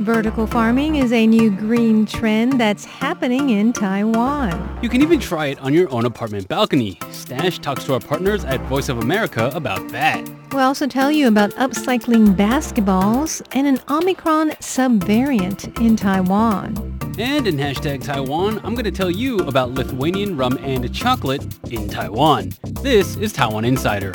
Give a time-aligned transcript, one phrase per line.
[0.00, 4.78] Vertical farming is a new green trend that's happening in Taiwan.
[4.82, 6.98] You can even try it on your own apartment balcony.
[7.12, 10.22] Stash talks to our partners at Voice of America about that.
[10.52, 16.76] We'll also tell you about upcycling basketballs and an Omicron subvariant in Taiwan.
[17.18, 21.88] And in hashtag Taiwan, I'm going to tell you about Lithuanian rum and chocolate in
[21.88, 22.52] Taiwan.
[22.82, 24.12] This is Taiwan Insider.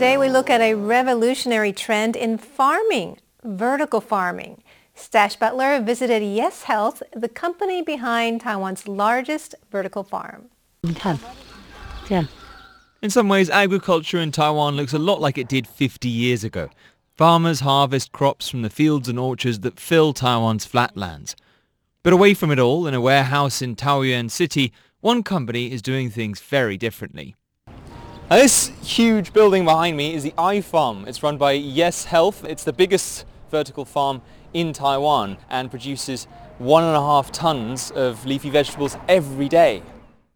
[0.00, 4.62] Today we look at a revolutionary trend in farming, vertical farming.
[4.94, 10.48] Stash Butler visited Yes Health, the company behind Taiwan's largest vertical farm.
[13.02, 16.70] In some ways, agriculture in Taiwan looks a lot like it did 50 years ago.
[17.18, 21.36] Farmers harvest crops from the fields and orchards that fill Taiwan's flatlands.
[22.02, 26.08] But away from it all, in a warehouse in Taoyuan City, one company is doing
[26.08, 27.34] things very differently.
[28.30, 31.04] Now, this huge building behind me is the iFarm.
[31.08, 32.44] It's run by Yes Health.
[32.44, 34.22] It's the biggest vertical farm
[34.54, 39.82] in Taiwan and produces one and a half tons of leafy vegetables every day.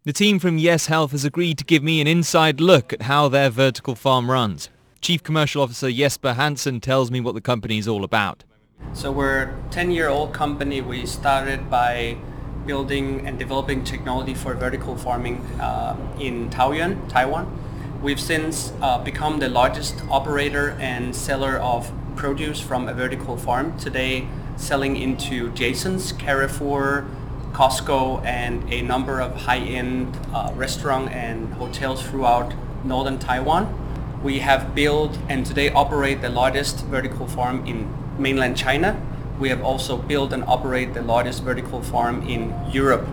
[0.03, 3.29] The team from Yes Health has agreed to give me an inside look at how
[3.29, 4.67] their vertical farm runs.
[4.99, 8.43] Chief Commercial Officer Jesper Hansen tells me what the company is all about.
[8.91, 10.81] So we're a 10-year-old company.
[10.81, 12.17] We started by
[12.65, 17.61] building and developing technology for vertical farming uh, in Taoyuan, Taiwan.
[18.01, 23.77] We've since uh, become the largest operator and seller of produce from a vertical farm.
[23.79, 27.05] Today, selling into Jason's, Carrefour,
[27.53, 33.73] Costco, and a number of high-end uh, restaurant and hotels throughout northern Taiwan.
[34.21, 39.01] We have built and today operate the largest vertical farm in mainland China.
[39.39, 43.07] We have also built and operate the largest vertical farm in Europe.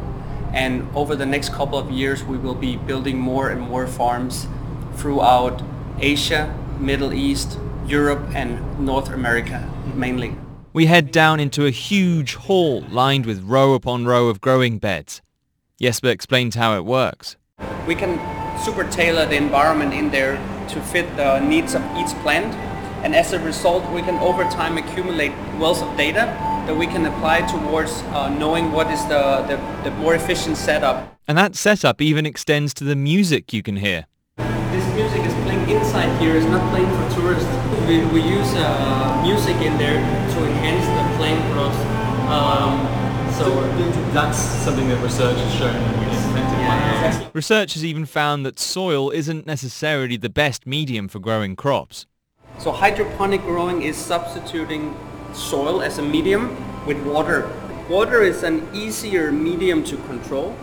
[0.52, 4.48] And over the next couple of years, we will be building more and more farms
[4.96, 5.62] throughout
[5.98, 10.36] Asia, Middle East, Europe, and North America mainly.
[10.72, 15.20] We head down into a huge hall lined with row upon row of growing beds.
[15.80, 17.36] Jesper explains how it works.
[17.86, 18.18] We can
[18.64, 20.36] super tailor the environment in there
[20.68, 22.54] to fit the needs of each plant.
[23.04, 26.26] And as a result, we can over time accumulate wealth of data
[26.66, 31.18] that we can apply towards uh, knowing what is the, the, the more efficient setup.
[31.26, 34.06] And that setup even extends to the music you can hear.
[36.02, 37.48] This music is playing inside here, it's not playing for tourists.
[37.86, 39.94] We, we use uh, music in there
[40.34, 41.76] to enhance the plant growth.
[42.28, 42.86] Um,
[43.34, 45.74] so that's something that research has shown.
[45.74, 47.28] Yeah.
[47.32, 52.06] Research has even found that soil isn't necessarily the best medium for growing crops.
[52.58, 54.94] So hydroponic growing is substituting
[55.32, 57.50] soil as a medium with water.
[57.88, 60.56] Water is an easier medium to control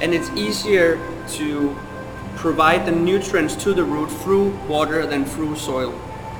[0.00, 0.96] and it's easier
[1.28, 1.76] to
[2.36, 5.94] provide the nutrients to the root through water than through soil.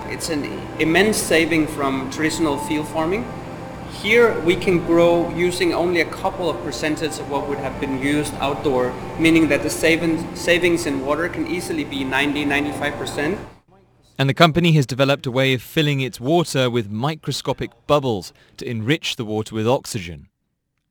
[0.06, 0.44] It's an
[0.78, 3.24] immense saving from traditional field farming.
[4.02, 8.00] Here we can grow using only a couple of percentage of what would have been
[8.02, 13.38] used outdoor, meaning that the savings, in water can easily be 90-95%.
[14.18, 18.68] And the company has developed a way of filling its water with microscopic bubbles to
[18.68, 20.28] enrich the water with oxygen.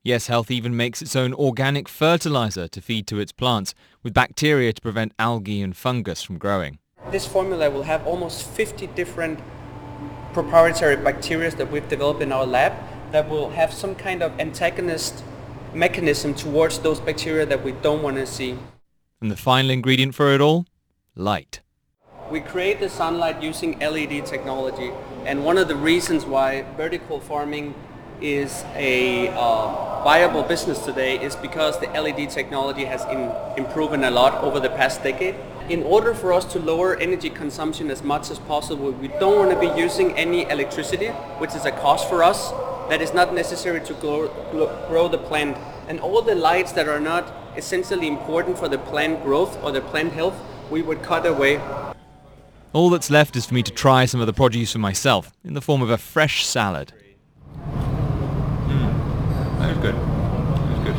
[0.03, 4.73] Yes Health even makes its own organic fertilizer to feed to its plants with bacteria
[4.73, 6.79] to prevent algae and fungus from growing.
[7.11, 9.39] This formula will have almost 50 different
[10.33, 12.73] proprietary bacteria that we've developed in our lab
[13.11, 15.23] that will have some kind of antagonist
[15.71, 18.57] mechanism towards those bacteria that we don't want to see.
[19.21, 20.65] And the final ingredient for it all?
[21.15, 21.61] Light.
[22.31, 24.91] We create the sunlight using LED technology
[25.25, 27.75] and one of the reasons why vertical farming
[28.21, 34.11] is a uh, viable business today is because the LED technology has in, improved a
[34.11, 35.35] lot over the past decade.
[35.69, 39.51] In order for us to lower energy consumption as much as possible, we don't want
[39.51, 41.07] to be using any electricity,
[41.39, 42.51] which is a cost for us
[42.89, 44.27] that is not necessary to grow,
[44.87, 45.57] grow the plant.
[45.87, 49.81] And all the lights that are not essentially important for the plant growth or the
[49.81, 50.35] plant health,
[50.69, 51.59] we would cut away.
[52.73, 55.53] All that's left is for me to try some of the produce for myself in
[55.53, 56.93] the form of a fresh salad.
[59.61, 59.95] That was good.
[59.95, 60.95] That was good.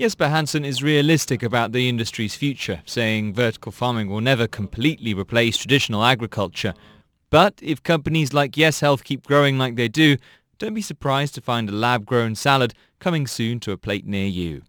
[0.00, 5.58] Jesper Hansen is realistic about the industry's future, saying vertical farming will never completely replace
[5.58, 6.72] traditional agriculture.
[7.28, 10.16] But if companies like Yes Health keep growing like they do,
[10.58, 14.62] don't be surprised to find a lab-grown salad coming soon to a plate near you.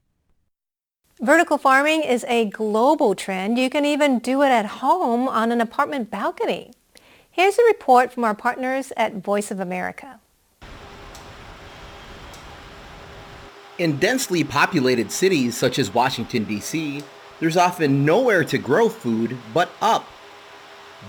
[1.21, 3.57] Vertical farming is a global trend.
[3.57, 6.73] You can even do it at home on an apartment balcony.
[7.29, 10.19] Here's a report from our partners at Voice of America.
[13.81, 17.01] In densely populated cities such as Washington, D.C.,
[17.39, 20.07] there's often nowhere to grow food but up.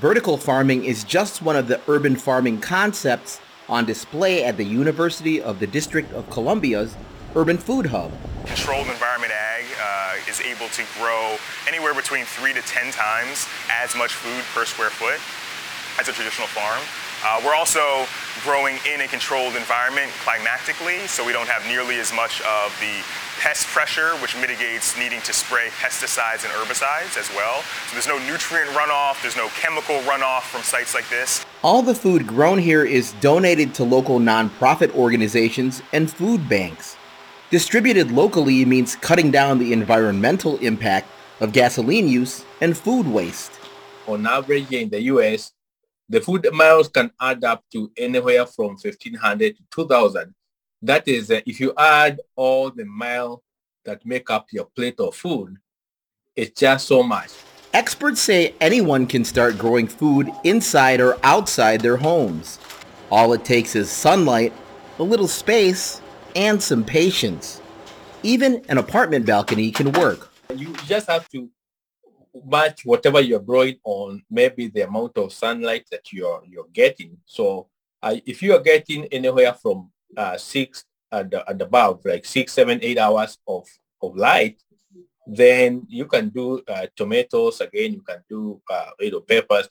[0.00, 5.38] Vertical farming is just one of the urban farming concepts on display at the University
[5.38, 6.96] of the District of Columbia's
[7.36, 8.10] Urban Food Hub.
[8.46, 11.36] Controlled environment ag uh, is able to grow
[11.68, 15.20] anywhere between three to 10 times as much food per square foot
[16.00, 16.80] as a traditional farm.
[17.24, 18.04] Uh, we're also
[18.42, 22.98] growing in a controlled environment climatically, so we don't have nearly as much of the
[23.38, 27.62] pest pressure, which mitigates needing to spray pesticides and herbicides as well.
[27.86, 31.44] So there's no nutrient runoff, there's no chemical runoff from sites like this.
[31.62, 36.96] All the food grown here is donated to local nonprofit organizations and food banks.
[37.50, 41.08] Distributed locally means cutting down the environmental impact
[41.40, 43.52] of gasoline use and food waste.
[44.08, 45.51] On average in the US,
[46.12, 50.34] the food miles can add up to anywhere from 1,500 to 2,000.
[50.82, 53.40] That is, uh, if you add all the miles
[53.86, 55.56] that make up your plate of food,
[56.36, 57.30] it's just so much.
[57.72, 62.58] Experts say anyone can start growing food inside or outside their homes.
[63.10, 64.52] All it takes is sunlight,
[64.98, 66.02] a little space,
[66.36, 67.62] and some patience.
[68.22, 70.30] Even an apartment balcony can work.
[70.54, 71.48] You just have to
[72.44, 77.18] match whatever you're growing on maybe the amount of sunlight that you're you're getting.
[77.26, 77.68] So
[78.02, 82.78] uh, if you are getting anywhere from uh, six and, and above, like six, seven,
[82.82, 83.66] eight hours of,
[84.00, 84.62] of light,
[85.26, 87.92] then you can do uh, tomatoes again.
[87.92, 89.68] You can do uh, you know peppers.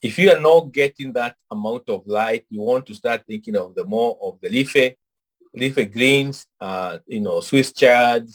[0.00, 3.74] If you are not getting that amount of light, you want to start thinking of
[3.74, 4.96] the more of the leafy,
[5.54, 8.28] leafy greens, uh, you know, Swiss chard,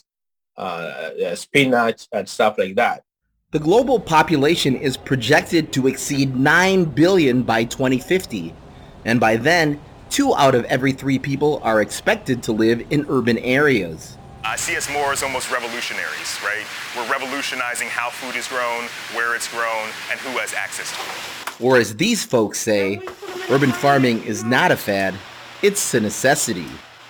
[0.57, 3.03] uh, uh, spinach, and stuff like that.
[3.51, 8.55] The global population is projected to exceed 9 billion by 2050,
[9.03, 13.37] and by then, two out of every three people are expected to live in urban
[13.39, 14.17] areas.
[14.45, 16.65] I see us more as almost revolutionaries, right?
[16.95, 21.61] We're revolutionizing how food is grown, where it's grown, and who has access to it.
[21.61, 23.01] Or as these folks say,
[23.49, 25.13] urban farming is not a fad,
[25.61, 26.67] it's a necessity.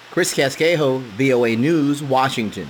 [0.10, 2.68] Chris Casquejo, VOA News, Washington.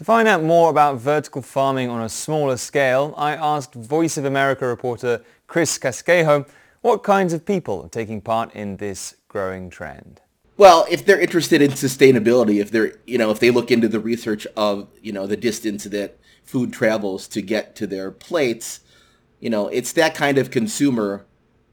[0.00, 4.24] To find out more about vertical farming on a smaller scale, I asked Voice of
[4.24, 6.48] America reporter Chris Casquejo
[6.80, 10.22] what kinds of people are taking part in this growing trend.
[10.56, 14.00] Well, if they're interested in sustainability, if they're, you know, if they look into the
[14.00, 18.80] research of, you know, the distance that food travels to get to their plates,
[19.38, 21.26] you know, it's that kind of consumer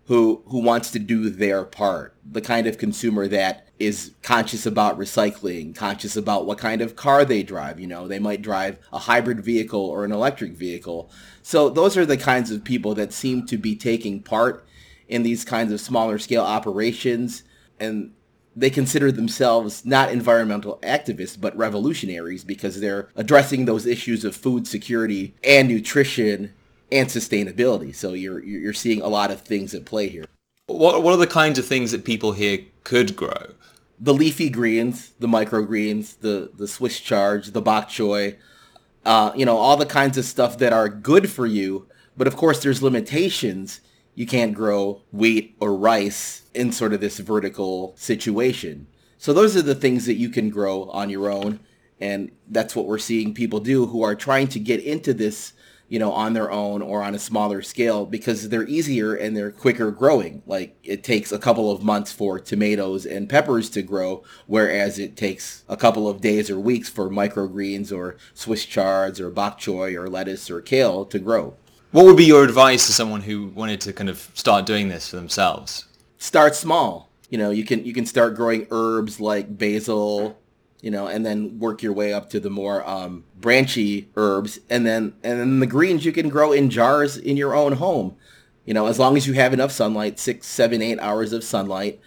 [0.07, 2.15] who who wants to do their part.
[2.29, 7.23] The kind of consumer that is conscious about recycling, conscious about what kind of car
[7.23, 7.79] they drive.
[7.79, 11.11] You know, they might drive a hybrid vehicle or an electric vehicle.
[11.43, 14.65] So those are the kinds of people that seem to be taking part
[15.07, 17.43] in these kinds of smaller scale operations.
[17.79, 18.13] And
[18.55, 24.67] they consider themselves not environmental activists, but revolutionaries because they're addressing those issues of food
[24.67, 26.53] security and nutrition
[26.91, 27.95] and sustainability.
[27.95, 30.25] So you're, you're seeing a lot of things at play here.
[30.67, 33.53] What, what are the kinds of things that people here could grow?
[33.99, 38.35] the leafy greens, the microgreens, the the Swiss chard, the bok choy,
[39.05, 41.87] uh, you know, all the kinds of stuff that are good for you.
[42.15, 43.81] But of course, there's limitations.
[44.15, 48.87] You can't grow wheat or rice in sort of this vertical situation.
[49.19, 51.59] So those are the things that you can grow on your own.
[51.99, 55.53] And that's what we're seeing people do who are trying to get into this
[55.89, 59.51] you know, on their own or on a smaller scale because they're easier and they're
[59.51, 60.41] quicker growing.
[60.45, 65.15] Like it takes a couple of months for tomatoes and peppers to grow, whereas it
[65.15, 69.95] takes a couple of days or weeks for microgreens or Swiss chards or bok choy
[69.95, 71.55] or lettuce or kale to grow.
[71.91, 75.09] What would be your advice to someone who wanted to kind of start doing this
[75.09, 75.85] for themselves?
[76.17, 77.09] Start small.
[77.29, 80.37] You know, you can you can start growing herbs like basil,
[80.87, 84.85] you know, and then work your way up to the more um, branchy herbs, and
[84.85, 88.15] then and then the greens you can grow in jars in your own home,
[88.63, 91.99] you know, as long as you have enough sunlight, six, seven, eight hours of sunlight,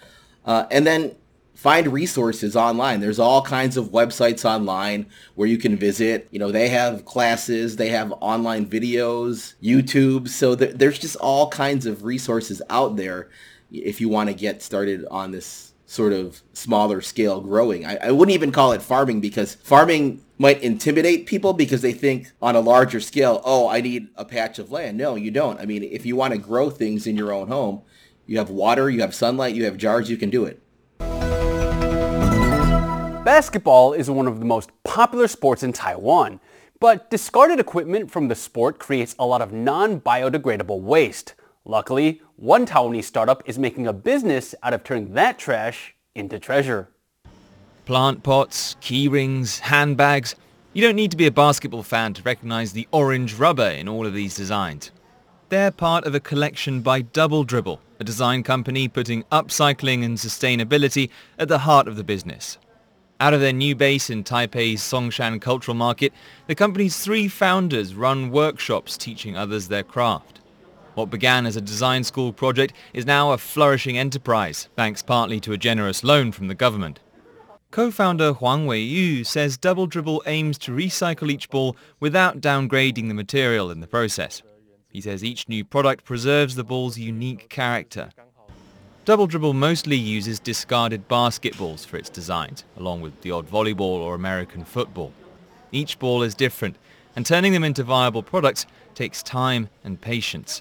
[0.47, 1.15] uh, and then
[1.55, 3.01] find resources online.
[3.01, 6.27] There's all kinds of websites online where you can visit.
[6.31, 10.27] You know, they have classes, they have online videos, YouTube.
[10.27, 13.29] So th- there's just all kinds of resources out there
[13.71, 17.85] if you want to get started on this sort of smaller scale growing.
[17.85, 22.31] I, I, wouldn't even call it farming because farming might intimidate people because they think
[22.41, 24.97] on a larger scale, oh, I need a patch of land.
[24.97, 25.59] No, you don't.
[25.59, 27.83] I mean, if you want to grow things in your own home,
[28.25, 30.63] you have water, you have sunlight, you have jars, you can do it.
[33.25, 36.39] Basketball is one of the most popular sports in Taiwan,
[36.79, 41.35] but discarded equipment from the sport creates a lot of non-biodegradable waste.
[41.71, 46.89] Luckily, one Taiwanese startup is making a business out of turning that trash into treasure.
[47.85, 50.35] plant pots, key rings, handbags.
[50.73, 54.05] You don't need to be a basketball fan to recognize the orange rubber in all
[54.05, 54.91] of these designs.
[55.49, 61.09] They're part of a collection by Double Dribble, a design company putting upcycling and sustainability
[61.39, 62.59] at the heart of the business.
[63.21, 66.13] Out of their new base in Taipei's Songshan Cultural Market,
[66.49, 70.40] the company's three founders run workshops teaching others their craft.
[71.01, 75.55] What began as a design school project is now a flourishing enterprise, thanks partly to
[75.55, 77.01] a generous loan from the government.
[77.71, 83.71] Co-founder Huang Weiyu says Double Dribble aims to recycle each ball without downgrading the material
[83.71, 84.43] in the process.
[84.91, 88.11] He says each new product preserves the ball's unique character.
[89.07, 94.15] Double Dribble mostly uses discarded basketballs for its designs, along with the odd volleyball or
[94.15, 95.15] American football.
[95.73, 96.77] Each ball is different,
[97.17, 100.61] and turning them into viable products takes time and patience.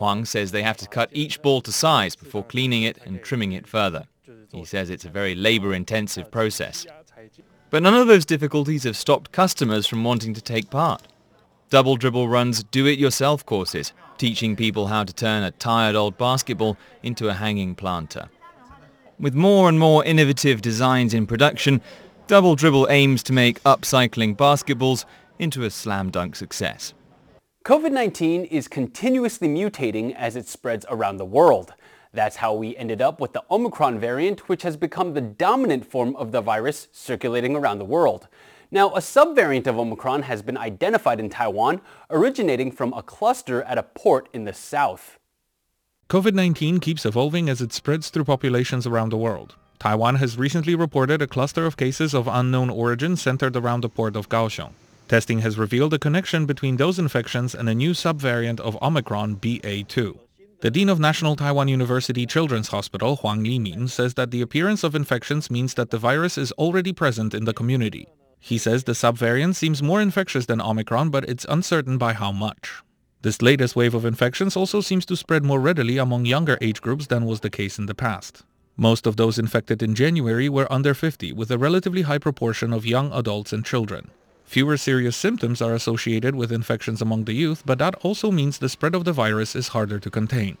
[0.00, 3.52] Huang says they have to cut each ball to size before cleaning it and trimming
[3.52, 4.06] it further.
[4.50, 6.86] He says it's a very labor-intensive process.
[7.68, 11.02] But none of those difficulties have stopped customers from wanting to take part.
[11.68, 17.28] Double Dribble runs do-it-yourself courses, teaching people how to turn a tired old basketball into
[17.28, 18.30] a hanging planter.
[19.18, 21.82] With more and more innovative designs in production,
[22.26, 25.04] Double Dribble aims to make upcycling basketballs
[25.38, 26.94] into a slam dunk success.
[27.62, 31.74] COVID-19 is continuously mutating as it spreads around the world.
[32.10, 36.16] That's how we ended up with the Omicron variant, which has become the dominant form
[36.16, 38.28] of the virus circulating around the world.
[38.70, 43.76] Now, a subvariant of Omicron has been identified in Taiwan, originating from a cluster at
[43.76, 45.18] a port in the south.
[46.08, 49.56] COVID-19 keeps evolving as it spreads through populations around the world.
[49.78, 54.16] Taiwan has recently reported a cluster of cases of unknown origin centered around the port
[54.16, 54.72] of Kaohsiung.
[55.10, 60.16] Testing has revealed a connection between those infections and a new subvariant of Omicron BA2.
[60.60, 64.94] The Dean of National Taiwan University Children's Hospital, Huang Limin, says that the appearance of
[64.94, 68.06] infections means that the virus is already present in the community.
[68.38, 72.80] He says the subvariant seems more infectious than Omicron, but it's uncertain by how much.
[73.22, 77.08] This latest wave of infections also seems to spread more readily among younger age groups
[77.08, 78.44] than was the case in the past.
[78.76, 82.86] Most of those infected in January were under 50, with a relatively high proportion of
[82.86, 84.12] young adults and children.
[84.50, 88.68] Fewer serious symptoms are associated with infections among the youth, but that also means the
[88.68, 90.58] spread of the virus is harder to contain.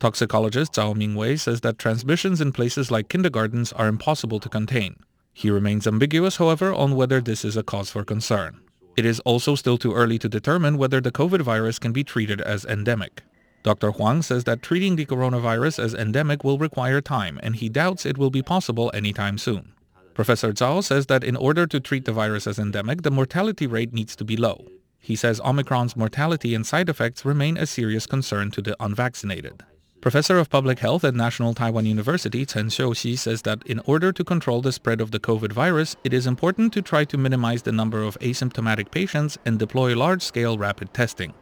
[0.00, 4.96] Toxicologist Zhao Mingwei says that transmissions in places like kindergartens are impossible to contain.
[5.34, 8.58] He remains ambiguous, however, on whether this is a cause for concern.
[8.96, 12.40] It is also still too early to determine whether the COVID virus can be treated
[12.40, 13.22] as endemic.
[13.62, 13.90] Dr.
[13.90, 18.16] Huang says that treating the coronavirus as endemic will require time, and he doubts it
[18.16, 19.75] will be possible anytime soon.
[20.16, 23.92] Professor Zhao says that in order to treat the virus as endemic, the mortality rate
[23.92, 24.64] needs to be low.
[24.98, 29.62] He says Omicron's mortality and side effects remain a serious concern to the unvaccinated.
[30.00, 34.24] Professor of Public Health at National Taiwan University, Chen Xiuxi, says that in order to
[34.24, 37.72] control the spread of the COVID virus, it is important to try to minimize the
[37.72, 41.34] number of asymptomatic patients and deploy large-scale rapid testing.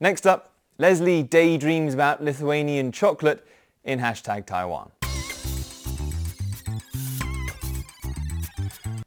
[0.00, 3.46] Next up, Leslie daydreams about Lithuanian chocolate
[3.84, 4.90] in hashtag Taiwan.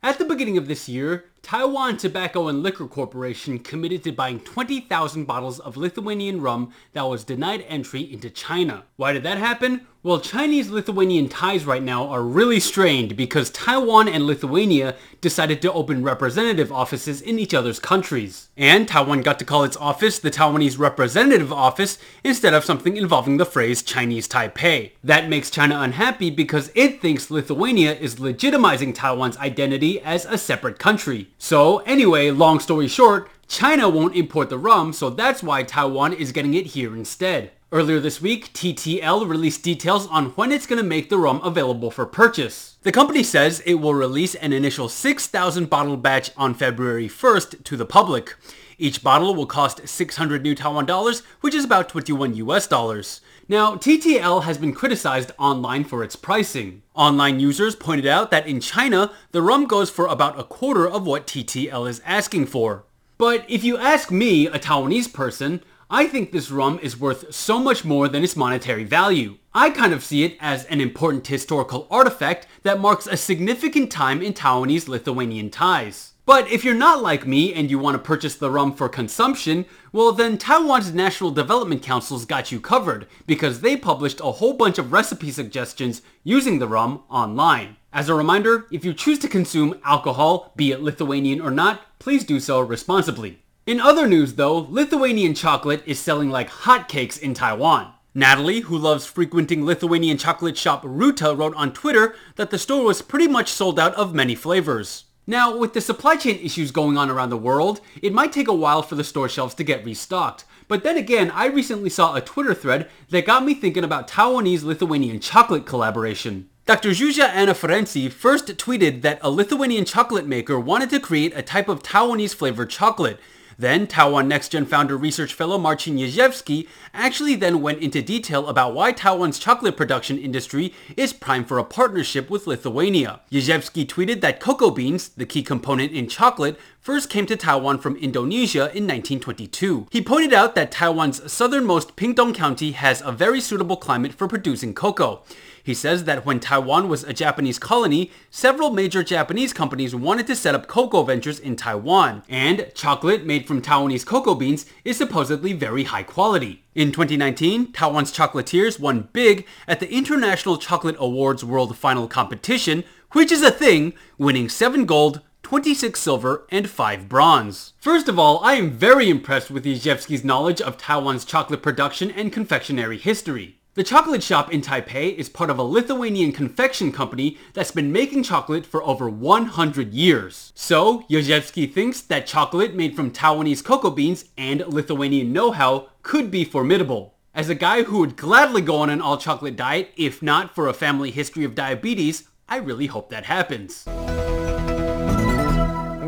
[0.06, 5.24] At the beginning of this year, Taiwan Tobacco and Liquor Corporation committed to buying 20,000
[5.24, 8.84] bottles of Lithuanian rum that was denied entry into China.
[8.98, 9.88] Why did that happen?
[10.06, 16.04] Well, Chinese-Lithuanian ties right now are really strained because Taiwan and Lithuania decided to open
[16.04, 18.50] representative offices in each other's countries.
[18.58, 23.38] And Taiwan got to call its office the Taiwanese Representative Office instead of something involving
[23.38, 24.92] the phrase Chinese Taipei.
[25.06, 30.80] That makes China unhappy because it thinks Lithuania is legitimizing Taiwan's identity as a separate
[30.80, 31.30] country.
[31.38, 36.34] So anyway, long story short, China won't import the rum, so that's why Taiwan is
[36.34, 37.52] getting it here instead.
[37.74, 41.90] Earlier this week, TTL released details on when it's going to make the rum available
[41.90, 42.78] for purchase.
[42.84, 47.76] The company says it will release an initial 6,000 bottle batch on February 1st to
[47.76, 48.36] the public.
[48.78, 53.22] Each bottle will cost 600 new Taiwan dollars, which is about 21 US dollars.
[53.50, 56.84] Now, TTL has been criticized online for its pricing.
[56.94, 61.08] Online users pointed out that in China, the rum goes for about a quarter of
[61.08, 62.84] what TTL is asking for.
[63.18, 65.64] But if you ask me, a Taiwanese person,
[65.96, 69.38] I think this rum is worth so much more than its monetary value.
[69.54, 74.20] I kind of see it as an important historical artifact that marks a significant time
[74.20, 76.14] in Taiwanese-Lithuanian ties.
[76.26, 79.66] But if you're not like me and you want to purchase the rum for consumption,
[79.92, 84.80] well then Taiwan's National Development Council's got you covered because they published a whole bunch
[84.80, 87.76] of recipe suggestions using the rum online.
[87.94, 92.24] As a reminder, if you choose to consume alcohol, be it Lithuanian or not, please
[92.24, 93.43] do so responsibly.
[93.66, 97.94] In other news though, Lithuanian chocolate is selling like hotcakes in Taiwan.
[98.14, 103.02] Natalie, who loves frequenting Lithuanian chocolate shop Ruta, wrote on Twitter that the store was
[103.02, 105.06] pretty much sold out of many flavors.
[105.26, 108.54] Now, with the supply chain issues going on around the world, it might take a
[108.54, 110.44] while for the store shelves to get restocked.
[110.68, 115.22] But then again, I recently saw a Twitter thread that got me thinking about Taiwanese-Lithuanian
[115.22, 116.50] chocolate collaboration.
[116.66, 116.90] Dr.
[116.90, 121.70] Zsuzsa Anna Ferenci first tweeted that a Lithuanian chocolate maker wanted to create a type
[121.70, 123.20] of Taiwanese flavored chocolate,
[123.64, 128.92] then, Taiwan NextGen founder research fellow Marcin Jerzewski actually then went into detail about why
[128.92, 133.22] Taiwan's chocolate production industry is primed for a partnership with Lithuania.
[133.32, 137.96] Jerzewski tweeted that cocoa beans, the key component in chocolate, first came to Taiwan from
[137.96, 139.88] Indonesia in 1922.
[139.90, 144.74] He pointed out that Taiwan's southernmost Pingtung County has a very suitable climate for producing
[144.74, 145.22] cocoa.
[145.64, 150.36] He says that when Taiwan was a Japanese colony, several major Japanese companies wanted to
[150.36, 155.54] set up cocoa ventures in Taiwan, and chocolate made from Taiwanese cocoa beans is supposedly
[155.54, 156.66] very high quality.
[156.76, 163.32] In 2019, Taiwan's chocolatiers won big at the International Chocolate Awards World Final Competition, which
[163.32, 167.74] is a thing, winning 7 gold, 26 silver, and 5 bronze.
[167.80, 172.34] First of all, I am very impressed with Jerzewski's knowledge of Taiwan's chocolate production and
[172.34, 173.60] confectionery history.
[173.76, 178.22] The chocolate shop in Taipei is part of a Lithuanian confection company that's been making
[178.22, 180.54] chocolate for over 100 years.
[180.56, 186.46] So, Jerzewski thinks that chocolate made from Taiwanese cocoa beans and Lithuanian know-how could be
[186.46, 187.16] formidable.
[187.34, 190.74] As a guy who would gladly go on an all-chocolate diet, if not for a
[190.74, 193.88] family history of diabetes, I really hope that happens.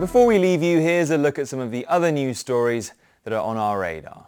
[0.05, 2.93] Before we leave you, here's a look at some of the other news stories
[3.23, 4.27] that are on our radar.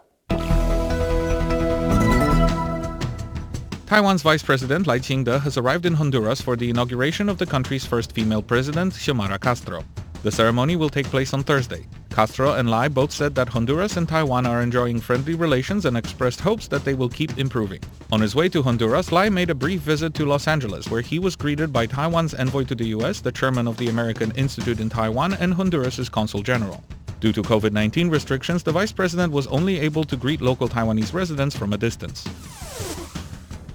[3.86, 7.86] Taiwan's Vice President Lai Ching-te has arrived in Honduras for the inauguration of the country's
[7.86, 9.84] first female president, Xiomara Castro.
[10.22, 11.86] The ceremony will take place on Thursday.
[12.10, 16.40] Castro and Lai both said that Honduras and Taiwan are enjoying friendly relations and expressed
[16.40, 17.80] hopes that they will keep improving.
[18.10, 21.20] On his way to Honduras, Lai made a brief visit to Los Angeles, where he
[21.20, 24.88] was greeted by Taiwan's envoy to the U.S., the chairman of the American Institute in
[24.88, 26.82] Taiwan, and Honduras' consul general.
[27.20, 31.56] Due to COVID-19 restrictions, the vice president was only able to greet local Taiwanese residents
[31.56, 32.26] from a distance.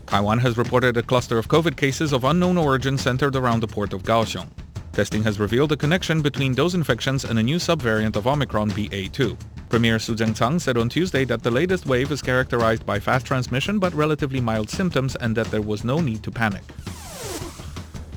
[0.08, 3.94] Taiwan has reported a cluster of COVID cases of unknown origin centered around the port
[3.94, 4.50] of Kaohsiung.
[4.93, 9.36] Testing has revealed a connection between those infections and a new subvariant of Omicron BA2.
[9.67, 13.79] Premier Su Tseng-chang said on Tuesday that the latest wave is characterized by fast transmission
[13.79, 16.62] but relatively mild symptoms and that there was no need to panic.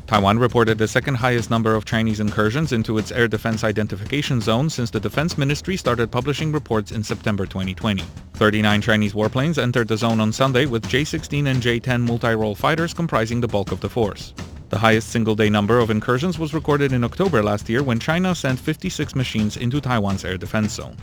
[0.07, 4.69] Taiwan reported the second highest number of Chinese incursions into its air defense identification zone
[4.69, 8.05] since the Defense Ministry started publishing reports in September 2020.
[8.35, 13.41] 39 Chinese warplanes entered the zone on Sunday with J-16 and J-10 multi-role fighters comprising
[13.41, 14.35] the bulk of the force.
[14.69, 18.59] The highest single-day number of incursions was recorded in October last year when China sent
[18.59, 20.97] 56 machines into Taiwan's air defense zone.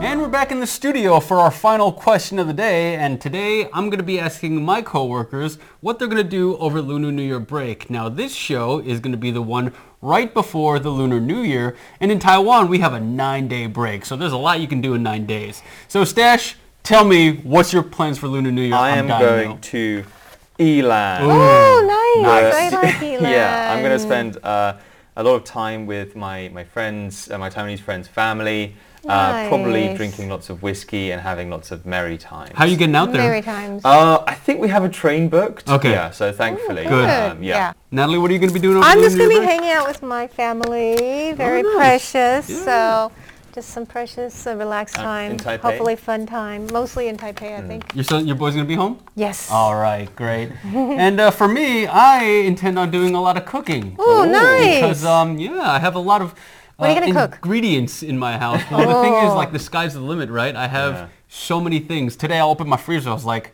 [0.00, 2.94] And we're back in the studio for our final question of the day.
[2.94, 6.80] And today I'm going to be asking my coworkers what they're going to do over
[6.80, 7.90] Lunar New Year break.
[7.90, 11.76] Now this show is going to be the one right before the Lunar New Year.
[12.00, 14.06] And in Taiwan, we have a nine day break.
[14.06, 15.60] So there's a lot you can do in nine days.
[15.88, 18.74] So Stash, tell me what's your plans for Lunar New Year?
[18.74, 19.58] I I'm am going now.
[19.60, 20.04] to
[20.58, 21.20] Yilan.
[21.22, 22.54] Oh, nice.
[22.54, 23.20] I like Yilan.
[23.30, 24.74] yeah, I'm going to spend uh,
[25.16, 28.74] a lot of time with my, my friends, uh, my Taiwanese friends' family,
[29.08, 32.50] uh, probably drinking lots of whiskey and having lots of merry times.
[32.54, 33.22] How are you getting out there?
[33.22, 33.82] Merry times.
[33.84, 35.68] Uh, I think we have a train booked.
[35.68, 35.92] Okay.
[35.92, 36.84] Yeah, so thankfully.
[36.84, 37.08] Good.
[37.08, 37.72] Um, yeah.
[37.92, 39.48] Natalie, what are you going to be doing over I'm just going to be break?
[39.48, 41.32] hanging out with my family.
[41.34, 42.10] Very Oh, nice.
[42.10, 42.50] precious.
[42.50, 42.64] Yeah.
[42.64, 43.12] So
[43.58, 45.30] just some precious, uh, relaxed Uh, time.
[45.32, 45.60] in Taipei?
[45.60, 46.68] Hopefully fun time.
[46.72, 47.64] Mostly in Taipei, Hmm.
[47.64, 47.82] I think.
[47.94, 48.94] Your son, your boy's going to be home?
[49.16, 49.50] Yes.
[49.50, 50.48] All right, great.
[51.06, 53.96] and uh, for me, I intend on doing a lot of cooking.
[53.98, 54.76] Oh, nice.
[54.80, 56.28] Because um, yeah, I have a lot of
[56.76, 57.34] What are you uh, gonna cook?
[57.42, 58.62] ingredients in my house.
[58.70, 59.40] Well, the thing is, Oh.
[59.42, 60.54] like, the sky's the limit, right?
[60.54, 61.06] I have Yeah.
[61.28, 62.14] so many things.
[62.14, 63.10] Today, I opened my freezer.
[63.10, 63.46] I was like,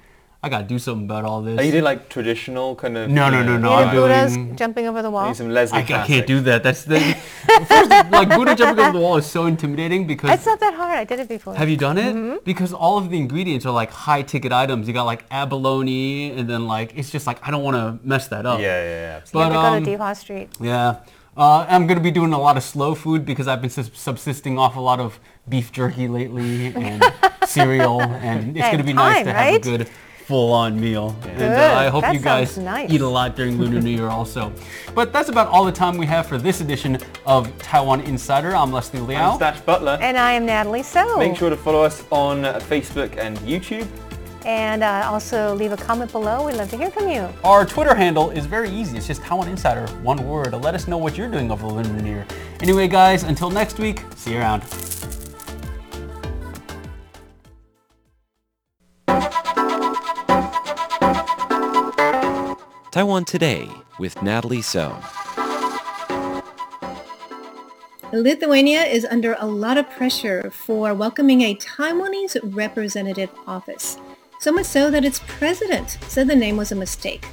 [0.44, 1.58] I gotta do something about all this.
[1.58, 3.10] Are you doing like traditional kind of?
[3.10, 5.26] No, no, you no, no, You I'm have doing- jumping over the wall.
[5.28, 6.26] Need some Leslie I, I can't classics.
[6.26, 6.62] do that.
[6.62, 7.00] That's the
[7.68, 10.98] first, like Buddha jumping over the wall is so intimidating because It's not that hard.
[10.98, 11.54] I did it before.
[11.54, 12.14] Have you done it?
[12.14, 12.36] Mm-hmm.
[12.44, 14.86] Because all of the ingredients are like high ticket items.
[14.86, 18.28] You got like abalone and then like it's just like I don't want to mess
[18.28, 18.60] that up.
[18.60, 19.10] Yeah, yeah, yeah.
[19.12, 19.48] You Absolutely.
[19.50, 20.48] But have to um, go to Dihua Street.
[20.60, 20.96] yeah.
[21.36, 24.76] Uh, I'm gonna be doing a lot of slow food because I've been subsisting off
[24.76, 27.02] a lot of beef jerky lately and
[27.44, 29.90] cereal, and it's gonna be nice time, to have a good
[30.26, 31.14] full-on meal.
[31.24, 32.90] And uh, I hope That you guys nice.
[32.90, 34.52] eat a lot during Lunar New Year also.
[34.94, 38.56] But that's about all the time we have for this edition of Taiwan Insider.
[38.56, 39.32] I'm Leslie Liao.
[39.32, 39.98] I'm Stash Butler.
[40.00, 41.18] And I am Natalie So.
[41.18, 43.86] Make sure to follow us on Facebook and YouTube.
[44.46, 46.46] And uh, also leave a comment below.
[46.46, 47.28] We'd love to hear from you.
[47.44, 48.96] Our Twitter handle is very easy.
[48.98, 50.52] It's just Taiwan Insider, one word.
[50.52, 52.26] Let us know what you're doing over the Lunar New Year.
[52.60, 54.62] Anyway, guys, until next week, see you around.
[62.90, 64.96] Taiwan Today with Natalie So.
[68.12, 73.98] Lithuania is under a lot of pressure for welcoming a Taiwanese representative office.
[74.38, 77.26] So much so that its president said the name was a mistake.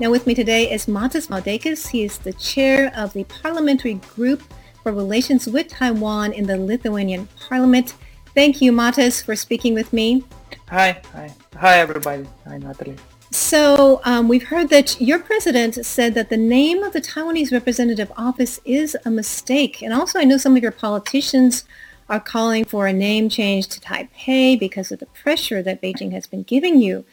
[0.00, 1.88] Now with me today is Matas Maldeikis.
[1.90, 4.42] He is the chair of the parliamentary group
[4.82, 7.94] for relations with Taiwan in the Lithuanian parliament.
[8.34, 10.24] Thank you, Matas, for speaking with me.
[10.70, 12.26] Hi, hi, hi, everybody.
[12.46, 12.96] Hi, Natalie.
[13.30, 18.10] So um, we've heard that your president said that the name of the Taiwanese representative
[18.16, 19.82] office is a mistake.
[19.82, 21.64] And also I know some of your politicians
[22.08, 26.26] are calling for a name change to Taipei because of the pressure that Beijing has
[26.26, 27.04] been giving you.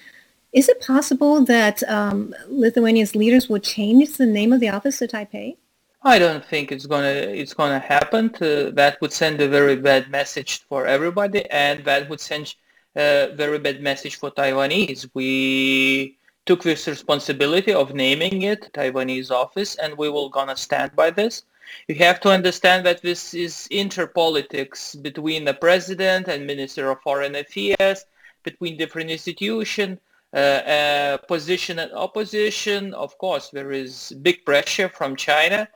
[0.53, 5.07] Is it possible that um, Lithuania's leaders will change the name of the office to
[5.07, 5.57] Taipei?
[6.03, 8.29] I don't think it's gonna it's gonna happen.
[8.31, 12.55] To, that would send a very bad message for everybody, and that would send
[12.95, 15.09] a very bad message for Taiwanese.
[15.13, 21.11] We took this responsibility of naming it Taiwanese office, and we will gonna stand by
[21.11, 21.43] this.
[21.87, 27.35] You have to understand that this is interpolitics between the president and Minister of Foreign
[27.35, 28.05] Affairs,
[28.43, 29.99] between different institutions.
[30.33, 32.93] Uh, uh, position and opposition.
[32.93, 35.67] Of course, there is big pressure from China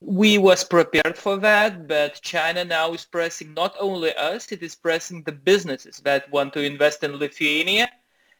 [0.00, 4.74] we was prepared for that, but China now is pressing not only us, it is
[4.74, 7.88] pressing the businesses that want to invest in Lithuania,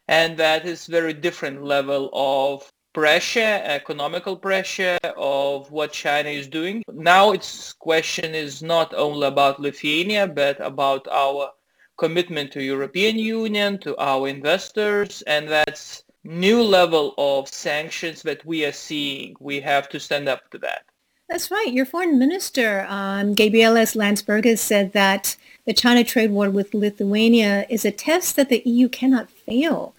[0.08, 6.82] and that is very different level of pressure, economical pressure of what China is doing.
[6.92, 11.52] Now its question is not only about Lithuania, but about our
[11.98, 18.64] commitment to European Union, to our investors, and that's new level of sanctions that we
[18.64, 19.36] are seeing.
[19.38, 20.84] We have to stand up to that.
[21.30, 21.72] That's right.
[21.72, 27.84] Your foreign minister, um, Gabrielius Landsbergis, said that the China trade war with Lithuania is
[27.84, 29.94] a test that the EU cannot fail.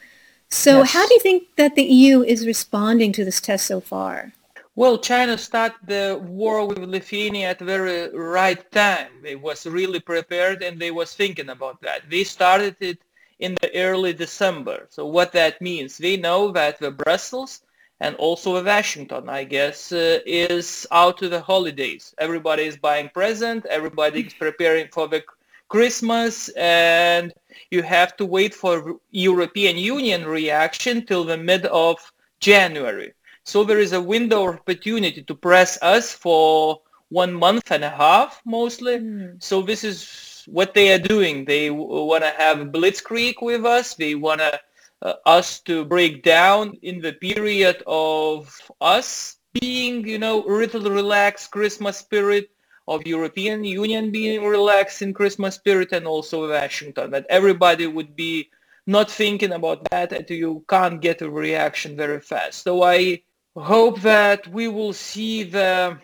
[0.49, 0.91] So yes.
[0.91, 4.33] how do you think that the EU is responding to this test so far?
[4.75, 9.11] Well, China started the war with Lithuania at the very right time.
[9.23, 12.09] They was really prepared and they was thinking about that.
[12.09, 12.99] They started it
[13.39, 14.87] in the early December.
[14.89, 17.61] So what that means, they know that the Brussels
[18.01, 22.15] and also Washington, I guess, uh, is out to the holidays.
[22.17, 23.65] Everybody is buying present.
[23.67, 25.23] Everybody is preparing for the
[25.69, 27.31] Christmas, and
[27.69, 31.97] you have to wait for European Union reaction till the mid of
[32.39, 33.13] January.
[33.45, 37.89] So there is a window of opportunity to press us for one month and a
[37.89, 38.97] half mostly.
[38.97, 39.43] Mm.
[39.43, 41.45] So this is what they are doing.
[41.45, 43.93] They w- want to have blitzkrieg with us.
[43.93, 44.59] They want to
[45.01, 50.89] uh, us to break down in the period of us being, you know, a little
[50.89, 52.49] relaxed Christmas spirit,
[52.87, 58.49] of European Union being relaxed in Christmas spirit, and also Washington, that everybody would be
[58.87, 62.63] not thinking about that, and you can't get a reaction very fast.
[62.63, 63.21] So I
[63.55, 65.97] hope that we will see the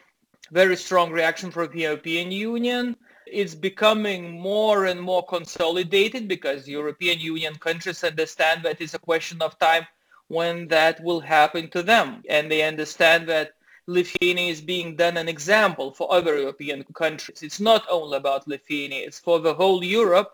[0.51, 2.95] very strong reaction from the European Union
[3.31, 9.41] it's becoming more and more consolidated because European Union countries understand that it's a question
[9.41, 9.85] of time
[10.27, 12.23] when that will happen to them.
[12.29, 13.53] And they understand that
[13.87, 17.41] Lithuania is being done an example for other European countries.
[17.41, 20.33] It's not only about Lithuania, it's for the whole Europe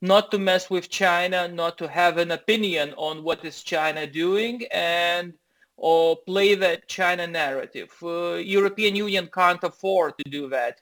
[0.00, 4.64] not to mess with China, not to have an opinion on what is China doing
[4.70, 5.32] and
[5.76, 7.92] or play the China narrative.
[8.02, 10.80] Uh, European Union can't afford to do that.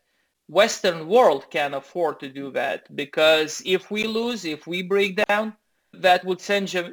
[0.48, 5.55] Western world can afford to do that because if we lose, if we break down,
[5.92, 6.90] that would send a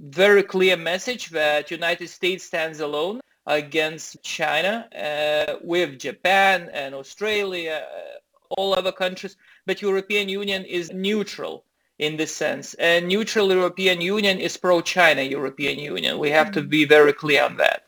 [0.00, 7.86] very clear message that United States stands alone against China uh, with Japan and Australia,
[7.86, 11.64] uh, all other countries, but European Union is neutral
[11.98, 12.74] in this sense.
[12.74, 16.18] And neutral European Union is pro-China European Union.
[16.18, 16.60] We have mm-hmm.
[16.60, 17.85] to be very clear on that.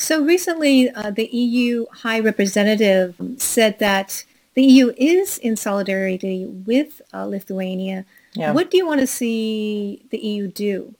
[0.00, 7.02] So recently, uh, the EU High Representative said that the EU is in solidarity with
[7.12, 8.06] uh, Lithuania.
[8.32, 8.52] Yeah.
[8.52, 10.94] What do you want to see the EU do?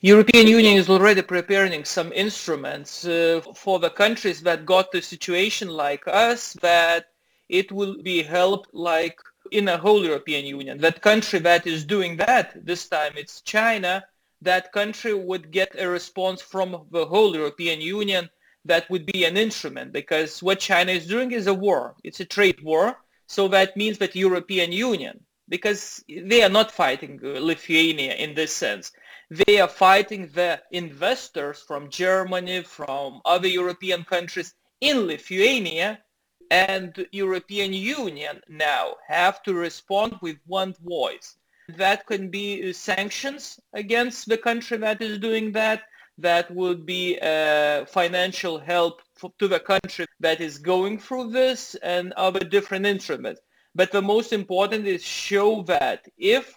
[0.00, 5.68] European Union is already preparing some instruments uh, for the countries that got the situation
[5.68, 7.10] like us that
[7.50, 9.18] it will be helped like
[9.50, 10.78] in a whole European Union.
[10.78, 14.04] That country that is doing that, this time it's China,
[14.42, 18.28] that country would get a response from the whole European Union
[18.64, 21.96] that would be an instrument because what China is doing is a war.
[22.04, 22.96] It's a trade war.
[23.26, 28.54] So that means that European Union, because they are not fighting uh, Lithuania in this
[28.54, 28.92] sense,
[29.30, 35.98] they are fighting the investors from Germany, from other European countries in Lithuania
[36.50, 41.36] and European Union now have to respond with one voice.
[41.76, 45.82] That can be sanctions against the country that is doing that.
[46.18, 49.00] that would be a financial help
[49.38, 53.40] to the country that is going through this and other different instruments.
[53.74, 56.52] But the most important is show that if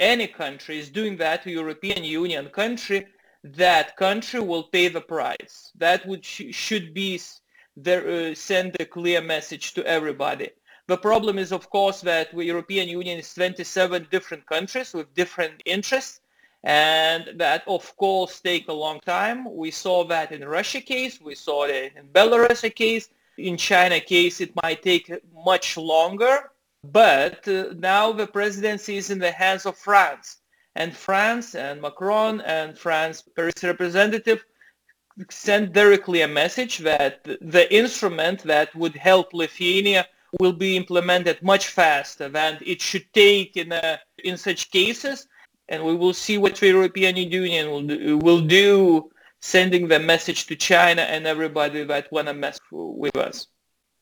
[0.00, 3.06] any country is doing that to European Union country,
[3.44, 5.70] that country will pay the price.
[5.76, 7.20] That would sh- should be
[7.76, 10.50] there, uh, send a clear message to everybody.
[10.90, 15.62] The problem is, of course, that the European Union is 27 different countries with different
[15.64, 16.20] interests,
[16.64, 19.38] and that, of course, take a long time.
[19.54, 24.40] We saw that in Russia case, we saw it in Belarus case, in China case,
[24.40, 26.50] it might take much longer,
[26.82, 30.38] but uh, now the presidency is in the hands of France.
[30.74, 34.44] And France and Macron and France Paris representative
[35.30, 41.68] sent very clear message that the instrument that would help Lithuania will be implemented much
[41.68, 45.26] faster than it should take in, a, in such cases.
[45.68, 50.46] And we will see what the European Union will do, will do sending the message
[50.46, 53.46] to China and everybody that want to mess with us.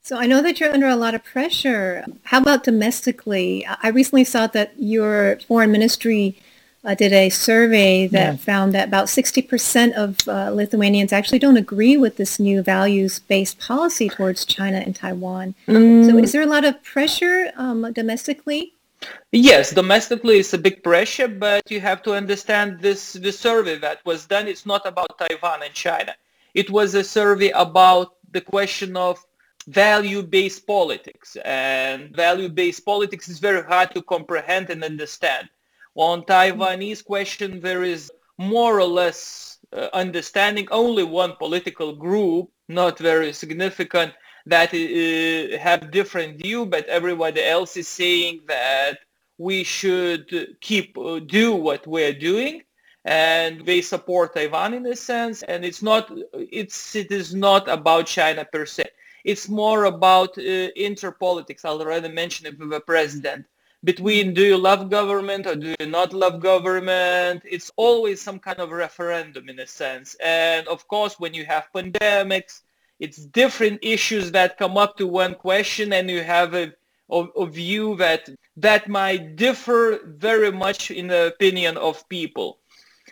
[0.02, 2.04] So I know that you're under a lot of pressure.
[2.24, 3.66] How about domestically?
[3.82, 6.40] I recently saw that your foreign ministry
[6.84, 8.36] uh, did a survey that yeah.
[8.36, 14.08] found that about 60% of uh, Lithuanians actually don't agree with this new values-based policy
[14.08, 15.54] towards China and Taiwan.
[15.66, 16.08] Mm.
[16.08, 18.74] So is there a lot of pressure um, domestically?
[19.32, 24.04] Yes, domestically it's a big pressure, but you have to understand this the survey that
[24.04, 24.48] was done.
[24.48, 26.14] It's not about Taiwan and China.
[26.54, 29.24] It was a survey about the question of
[29.68, 35.48] value-based politics, and value-based politics is very hard to comprehend and understand.
[35.98, 40.68] On Taiwanese question, there is more or less uh, understanding.
[40.70, 44.12] Only one political group, not very significant,
[44.46, 48.98] that uh, have different view, but everybody else is saying that
[49.38, 52.62] we should keep uh, do what we're doing
[53.04, 58.06] and they support Taiwan in a sense and it's not it's it is not about
[58.06, 58.84] China per se
[59.24, 63.46] it's more about uh, interpolitics I already mentioned it with the president
[63.84, 68.58] between do you love government or do you not love government it's always some kind
[68.58, 72.62] of referendum in a sense and of course when you have pandemics
[73.00, 76.72] it's different issues that come up to one question and you have a,
[77.10, 82.58] a, a view that that might differ very much in the opinion of people.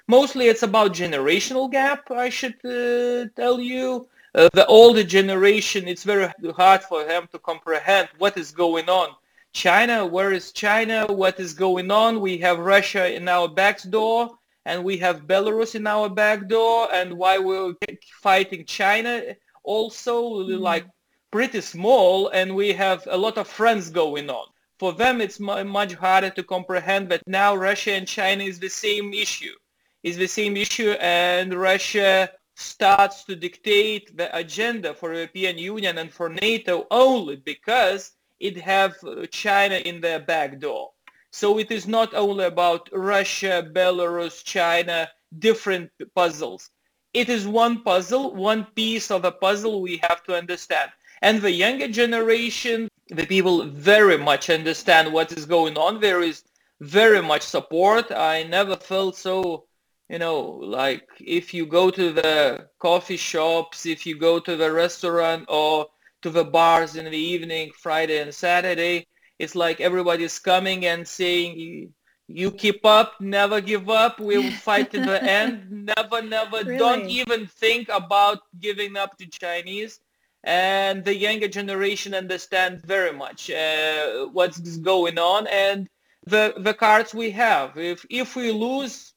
[0.09, 4.09] Mostly it's about generational gap, I should uh, tell you.
[4.35, 9.09] Uh, the older generation, it's very hard for them to comprehend what is going on.
[9.57, 11.07] China, where is China?
[11.07, 12.21] What is going on?
[12.21, 16.93] We have Russia in our back door and we have Belarus in our back door
[16.93, 17.73] and why we're
[18.21, 20.63] fighting China also mm-hmm.
[20.63, 20.85] like
[21.31, 24.47] pretty small and we have a lot of friends going on.
[24.79, 29.15] For them, it's much harder to comprehend that now Russia and China is the same
[29.15, 29.57] issue.
[30.03, 36.13] Is the same issue and Russia starts to dictate the agenda for European Union and
[36.13, 40.91] for NATO only because it have uh, China in their back door.
[41.31, 46.71] So it is not only about Russia, Belarus, China, different puzzles.
[47.13, 50.91] It is one puzzle, one piece of a puzzle we have to understand.
[51.23, 56.01] And the younger generation, the people very much understand what is going on.
[56.01, 56.43] There is
[56.81, 58.13] very much support.
[58.13, 59.65] I never felt so,
[60.09, 64.71] you know, like if you go to the coffee shops, if you go to the
[64.71, 65.87] restaurant or
[66.23, 69.07] to the bars in the evening, Friday and Saturday,
[69.39, 71.93] it's like everybody's coming and saying,
[72.29, 74.19] you keep up, never give up.
[74.19, 75.91] We will fight to the end.
[75.97, 76.59] Never, never.
[76.65, 76.79] Really?
[76.79, 80.01] Don't even think about giving up to Chinese.
[80.45, 85.89] And the younger generation understand very much uh, what's going on and
[86.25, 87.77] the the cards we have.
[87.77, 89.13] If if we lose,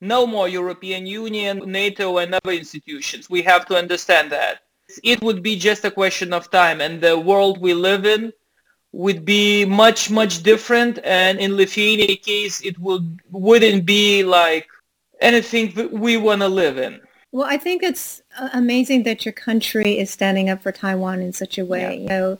[0.00, 3.28] no more European Union, NATO, and other institutions.
[3.28, 4.60] We have to understand that
[5.02, 6.80] it would be just a question of time.
[6.80, 8.32] And the world we live in
[8.92, 14.66] would be much much different and in Lithuania case it would wouldn't be like
[15.20, 17.00] anything that we want to live in.
[17.30, 21.32] Well, I think it's uh, amazing that your country is standing up for Taiwan in
[21.34, 21.82] such a way.
[21.82, 21.90] Yeah.
[21.90, 22.38] You know,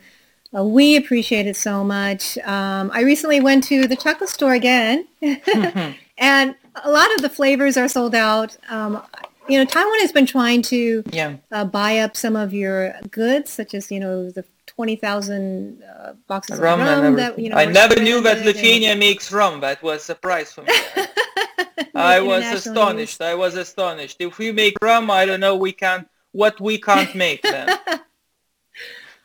[0.57, 2.39] uh, we appreciate it so much.
[2.39, 5.07] Um, I recently went to the chocolate store again,
[6.19, 8.57] and a lot of the flavors are sold out.
[8.71, 9.03] Um,
[9.49, 11.37] you know, Taiwan has been trying to yeah.
[11.51, 16.13] uh, buy up some of your goods, such as you know the twenty thousand uh,
[16.27, 17.17] boxes rum of rum.
[17.17, 19.01] That, you know, I never knew that Lithuania and...
[19.01, 19.61] makes rum.
[19.61, 20.73] That was a surprise for me.
[21.95, 23.21] I was astonished.
[23.21, 24.17] I was astonished.
[24.21, 25.57] If we make rum, I don't know.
[25.57, 26.09] We can't.
[26.33, 27.79] What we can't make then.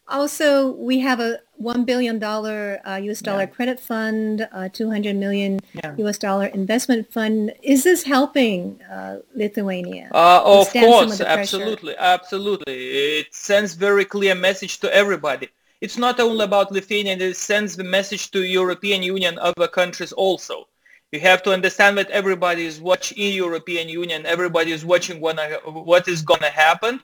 [0.07, 3.45] Also, we have a $1 billion uh, US dollar Yeah.
[3.45, 5.95] credit fund, a 200 million Yeah.
[5.97, 7.53] US dollar investment fund.
[7.63, 10.09] Is this helping uh, Lithuania?
[10.13, 11.25] Uh, of course, pressure?
[11.25, 12.73] absolutely, absolutely.
[13.19, 15.49] It sends very clear message to everybody.
[15.79, 20.67] It's not only about Lithuania, it sends the message to European Union, other countries also.
[21.11, 25.37] You have to understand that everybody is watching in European Union, everybody is watching what,
[25.65, 27.01] what is going to happen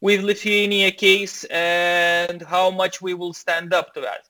[0.00, 4.28] with Lithuania case and how much we will stand up to that.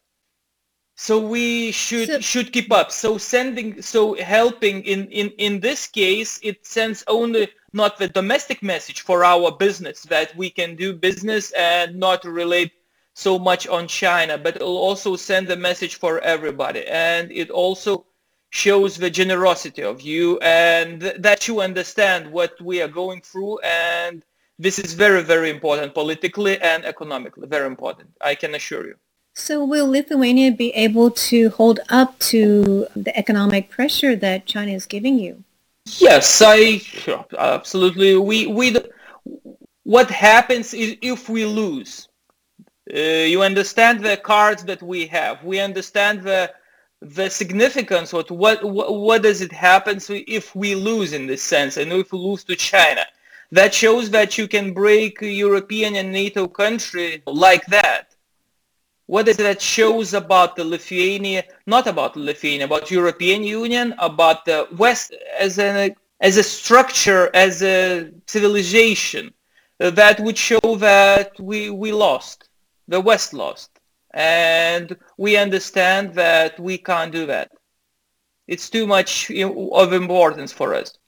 [0.96, 2.90] So we should So- should keep up.
[2.90, 8.62] So sending, so helping in, in, in this case, it sends only not the domestic
[8.62, 12.72] message for our business that we can do business and not relate
[13.14, 16.85] so much on China, but it will also send a message for everybody.
[16.87, 18.07] And it also
[18.50, 23.59] shows the generosity of you and th- that you understand what we are going through.
[23.61, 24.24] And
[24.59, 27.47] this is very, very important politically and economically.
[27.47, 28.11] Very important.
[28.21, 28.97] I can assure you.
[29.35, 34.85] So will Lithuania be able to hold up to the economic pressure that China is
[34.85, 35.44] giving you?
[35.99, 36.81] Yes, I
[37.38, 38.16] absolutely.
[38.16, 38.77] We we
[39.85, 42.09] what happens is if we lose,
[42.94, 45.42] uh, you understand the cards that we have.
[45.44, 46.53] We understand the
[47.01, 51.77] the significance of what what, what does it happen if we lose in this sense
[51.77, 53.07] and if we lose to China.
[53.50, 58.14] That shows that you can break European and NATO country like that.
[59.06, 64.68] What is that shows about the Lithuania, not about Lithuania, about European Union, about the
[64.76, 69.32] West as a as a structure, as a civilization,
[69.80, 72.50] uh, that would show that we we lost,
[72.87, 73.70] the West lost,
[74.12, 77.50] and we understand that we can't do that.
[78.46, 80.98] It's too much of importance for us.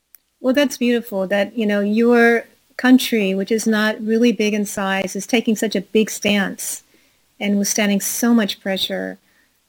[0.40, 2.44] Well, that's beautiful that, you know, your
[2.76, 6.82] country, which is not really big in size, is taking such a big stance
[7.38, 9.18] and withstanding so much pressure.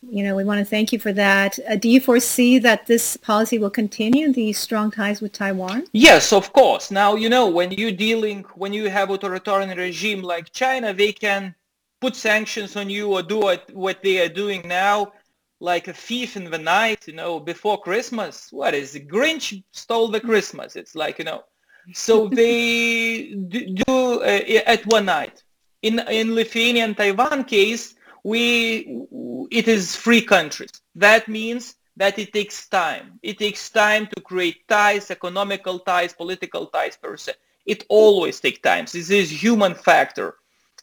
[0.10, 1.60] You know, we want to thank you for that.
[1.70, 5.86] Uh, do you foresee that this policy will continue, these strong ties with Taiwan?
[5.92, 6.90] Yes, of course.
[6.90, 11.54] Now, you know, when you're dealing, when you have authoritarian regime like China, they can
[12.00, 15.14] put sanctions on you or do what, what they are doing now,
[15.62, 18.52] like a thief in the night, you know, before Christmas.
[18.52, 19.08] What is it?
[19.08, 20.76] Grinch stole the Christmas.
[20.76, 21.44] It's like, you know,
[21.94, 23.34] so they
[23.86, 25.44] do uh, at one night.
[25.84, 29.06] In, in Lithuania and Taiwan case, we,
[29.52, 30.72] it is free countries.
[30.96, 33.20] That means that it takes time.
[33.22, 37.34] It takes time to create ties, economical ties, political ties per se.
[37.66, 38.86] It always takes time.
[38.92, 40.36] This is human factor.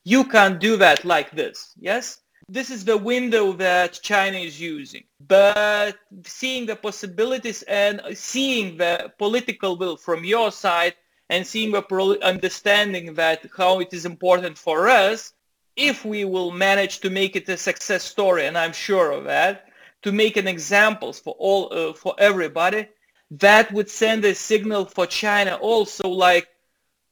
[0.05, 1.75] You can't do that like this.
[1.79, 2.21] Yes?
[2.51, 5.05] This is the window that China is using.
[5.21, 10.95] But seeing the possibilities and seeing the political will from your side
[11.29, 15.35] and seeing the pro- understanding that how it is important for us,
[15.77, 19.67] if we will manage to make it a success story, and I'm sure of that,
[20.03, 22.89] to make an example for all uh, for everybody,
[23.31, 26.49] that would send a signal for China also like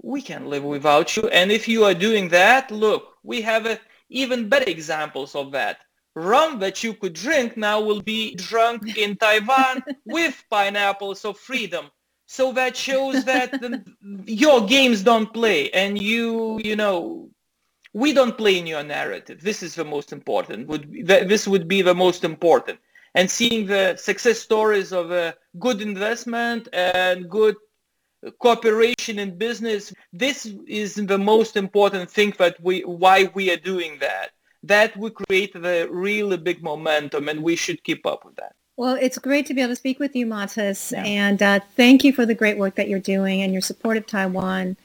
[0.02, 1.28] we can live without you.
[1.28, 5.78] And if you are doing that, look, we have a, even better examples of that.
[6.14, 11.90] Rum that you could drink now will be drunk in Taiwan with pineapples of freedom.
[12.26, 13.84] So that shows that the,
[14.26, 17.30] your games don't play and you, you know,
[17.92, 19.40] we don't play in your narrative.
[19.40, 20.66] This is the most important.
[20.68, 22.78] Would be, this would be the most important.
[23.14, 27.56] And seeing the success stories of a good investment and good
[28.32, 33.98] cooperation in business, this is the most important thing that we why we are doing
[34.00, 34.30] that.
[34.62, 38.54] That we create the really big momentum, and we should keep up with that.
[38.76, 41.04] Well, it's great to be able to speak with you, Matas, Yeah.
[41.04, 44.06] and uh, thank you for the great work that you're doing and your support of
[44.06, 44.76] Taiwan.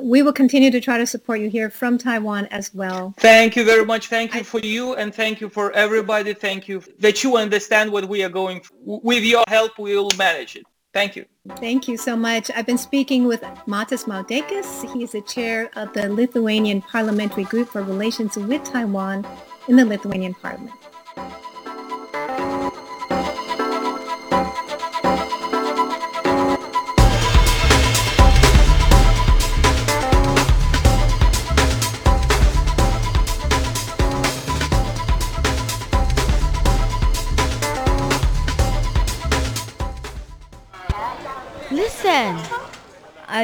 [0.00, 3.14] We will continue to try to support you here from Taiwan as well.
[3.18, 4.08] Thank you very much.
[4.08, 6.32] Thank you for you, and thank you for everybody.
[6.34, 8.60] Thank you that you understand what we are going.
[8.60, 9.00] through.
[9.02, 10.64] With your help, we will manage it.
[10.94, 11.26] Thank you.
[11.56, 12.52] Thank you so much.
[12.54, 14.94] I've been speaking with Matas Maldeikis.
[14.94, 19.26] He's the chair of the Lithuanian Parliamentary Group for Relations with Taiwan
[19.66, 20.83] in the Lithuanian Parliament.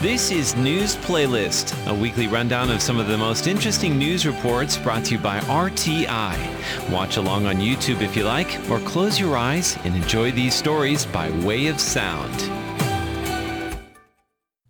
[0.00, 4.76] This is News Playlist, a weekly rundown of some of the most interesting news reports
[4.76, 6.88] brought to you by RTI.
[6.92, 11.04] Watch along on YouTube if you like, or close your eyes and enjoy these stories
[11.06, 12.32] by way of sound.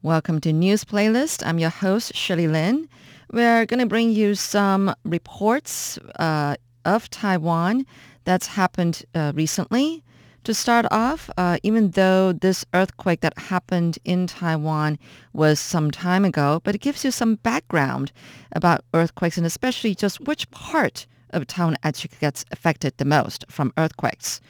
[0.00, 1.46] Welcome to News Playlist.
[1.46, 2.88] I'm your host, Shirley Lin.
[3.30, 6.56] We're going to bring you some reports uh,
[6.86, 7.84] of Taiwan
[8.24, 10.02] that's happened uh, recently.
[10.44, 14.98] To start off, uh, even though this earthquake that happened in Taiwan
[15.32, 18.12] was some time ago, but it gives you some background
[18.52, 23.72] about earthquakes and especially just which part of town actually gets affected the most from
[23.76, 24.40] earthquakes.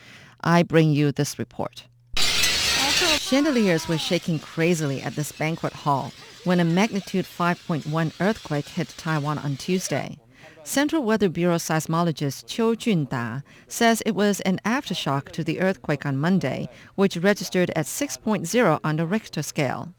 [0.43, 1.84] I bring you this report.
[2.16, 6.12] Chandeliers were shaking crazily at this banquet hall
[6.45, 10.18] when a magnitude 5.1 earthquake hit Taiwan on Tuesday.
[10.68, 16.18] Central Weather Bureau seismologist Qiu Junda says it was an aftershock to the earthquake on
[16.18, 19.94] Monday, which registered at 6.0 on the Richter scale.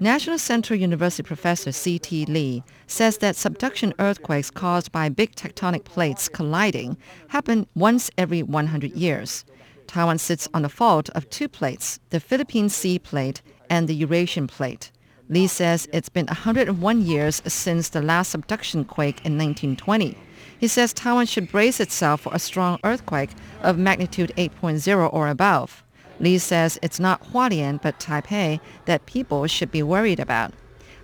[0.00, 2.24] National Central University professor C.T.
[2.24, 6.96] Lee says that subduction earthquakes caused by big tectonic plates colliding
[7.28, 9.44] happen once every 100 years.
[9.86, 14.46] Taiwan sits on the fault of two plates, the Philippine Sea Plate and the Eurasian
[14.46, 14.90] Plate.
[15.28, 20.18] Lee says it's been 101 years since the last subduction quake in 1920.
[20.58, 23.30] He says Taiwan should brace itself for a strong earthquake
[23.62, 25.82] of magnitude 8.0 or above.
[26.20, 30.52] Lee says it's not Hualien but Taipei that people should be worried about.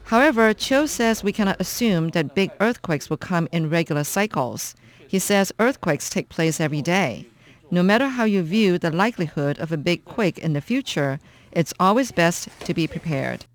[0.05, 4.75] However, Cho says we cannot assume that big earthquakes will come in regular cycles.
[5.09, 7.27] He says earthquakes take place every day.
[7.71, 11.21] No matter how you view the likelihood of a big quake in the future,
[11.53, 13.47] it's always best to be prepared.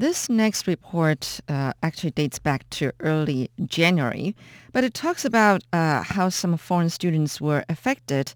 [0.00, 4.34] This next report uh, actually dates back to early January,
[4.72, 8.32] but it talks about uh, how some foreign students were affected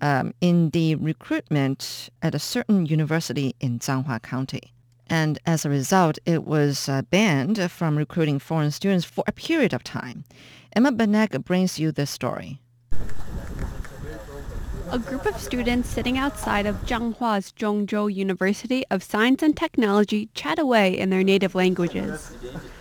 [0.00, 4.72] um, in the recruitment at a certain university in Changhua County.
[5.10, 9.72] And as a result, it was uh, banned from recruiting foreign students for a period
[9.74, 10.24] of time.
[10.76, 12.60] Emma Benek brings you this story
[14.90, 20.58] a group of students sitting outside of Changhua's Zhongzhou University of Science and Technology chat
[20.58, 22.34] away in their native languages.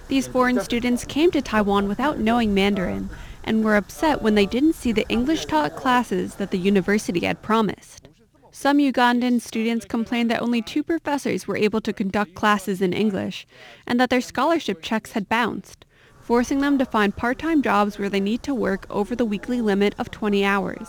[0.08, 3.10] These foreign students came to Taiwan without knowing Mandarin
[3.44, 8.08] and were upset when they didn't see the English-taught classes that the university had promised.
[8.52, 13.46] Some Ugandan students complained that only two professors were able to conduct classes in English
[13.86, 15.86] and that their scholarship checks had bounced,
[16.22, 19.94] forcing them to find part-time jobs where they need to work over the weekly limit
[19.98, 20.88] of 20 hours.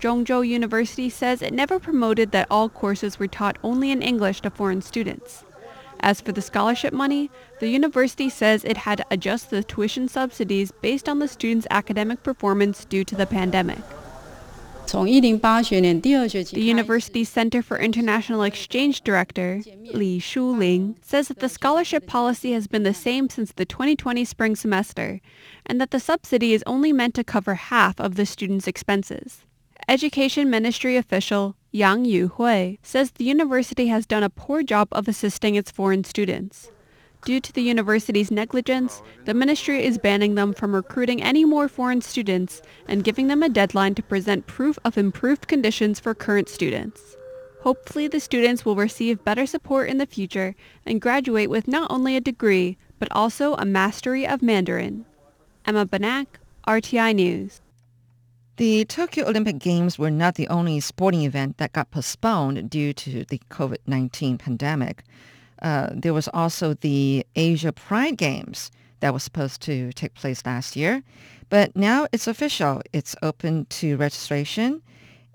[0.00, 4.50] Zhongzhou University says it never promoted that all courses were taught only in English to
[4.50, 5.44] foreign students.
[6.00, 10.72] As for the scholarship money, the university says it had to adjust the tuition subsidies
[10.80, 13.78] based on the students' academic performance due to the pandemic.
[14.90, 19.60] The university's Center for International Exchange Director,
[19.92, 24.56] Li Shuling, says that the scholarship policy has been the same since the 2020 spring
[24.56, 25.20] semester,
[25.66, 29.44] and that the subsidy is only meant to cover half of the students' expenses.
[29.90, 35.08] Education Ministry official Yang Yu Hui says the university has done a poor job of
[35.08, 36.70] assisting its foreign students.
[37.24, 42.00] Due to the university's negligence, the ministry is banning them from recruiting any more foreign
[42.00, 47.16] students and giving them a deadline to present proof of improved conditions for current students.
[47.62, 50.54] Hopefully the students will receive better support in the future
[50.86, 55.04] and graduate with not only a degree, but also a mastery of Mandarin.
[55.66, 56.26] Emma Banak,
[56.64, 57.60] RTI News.
[58.60, 63.24] The Tokyo Olympic Games were not the only sporting event that got postponed due to
[63.24, 65.02] the COVID-19 pandemic.
[65.62, 70.76] Uh, there was also the Asia Pride Games that was supposed to take place last
[70.76, 71.02] year.
[71.48, 72.82] But now it's official.
[72.92, 74.82] It's open to registration.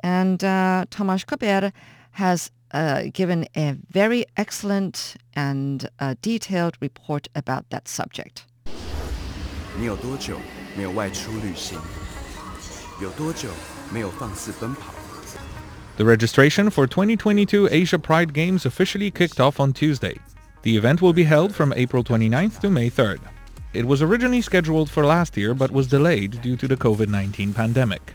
[0.04, 1.72] And uh, Tomasz Koper
[2.12, 8.44] has uh, given a very excellent and uh, detailed report about that subject.
[9.80, 10.38] 你有多久
[10.78, 11.82] 没有外出旅行？
[15.98, 20.18] ？the registration for 2022 Asia Pride Games officially kicked off on Tuesday.
[20.64, 23.20] The event will be held from April 29th to May 3rd.
[23.74, 28.14] It was originally scheduled for last year but was delayed due to the COVID-19 pandemic.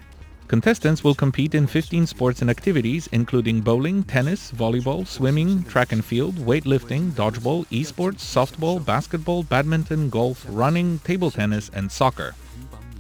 [0.49, 6.05] Contestants will compete in 15 sports and activities including bowling, tennis, volleyball, swimming, track and
[6.05, 12.35] field, weightlifting, dodgeball, esports, softball, basketball, badminton, golf, running, table tennis, and soccer.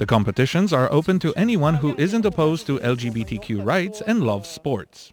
[0.01, 5.13] The competitions are open to anyone who isn't opposed to LGBTQ rights and loves sports.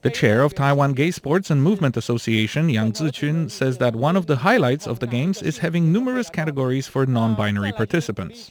[0.00, 4.28] The chair of Taiwan Gay Sports and Movement Association, Yang Zichun, says that one of
[4.28, 8.50] the highlights of the games is having numerous categories for non-binary participants.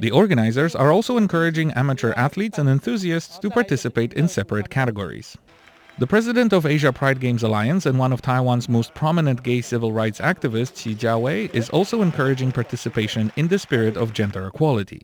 [0.00, 5.36] The organizers are also encouraging amateur athletes and enthusiasts to participate in separate categories.
[5.98, 9.92] The president of Asia Pride Games Alliance and one of Taiwan's most prominent gay civil
[9.92, 15.02] rights activists, Xi Jiawei, is also encouraging participation in the spirit of gender equality.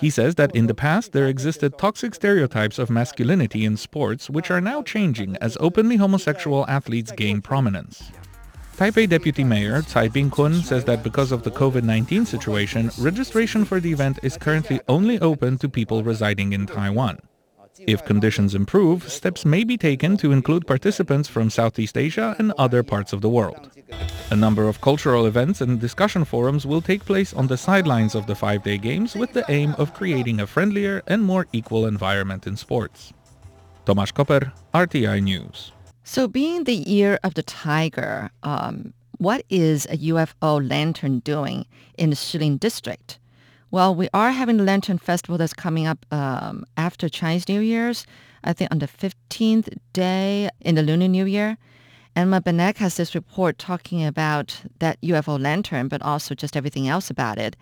[0.00, 4.50] He says that in the past there existed toxic stereotypes of masculinity in sports which
[4.50, 8.12] are now changing as openly homosexual athletes gain prominence.
[8.76, 13.90] Taipei Deputy Mayor Tsai Bing-kun says that because of the COVID-19 situation, registration for the
[13.90, 17.18] event is currently only open to people residing in Taiwan.
[17.86, 22.82] If conditions improve, steps may be taken to include participants from Southeast Asia and other
[22.82, 23.70] parts of the world.
[24.30, 28.26] A number of cultural events and discussion forums will take place on the sidelines of
[28.26, 32.56] the five-day games with the aim of creating a friendlier and more equal environment in
[32.56, 33.12] sports.
[33.86, 35.72] Tomasz Koper, RTI News.
[36.04, 41.66] So being the year of the tiger, um, what is a UFO lantern doing
[41.96, 43.18] in the Shilin district?
[43.70, 48.06] Well, we are having the Lantern Festival that's coming up um, after Chinese New Year's,
[48.42, 51.58] I think on the 15th day in the Lunar New Year.
[52.16, 57.10] Emma Benek has this report talking about that UFO lantern, but also just everything else
[57.10, 57.56] about it.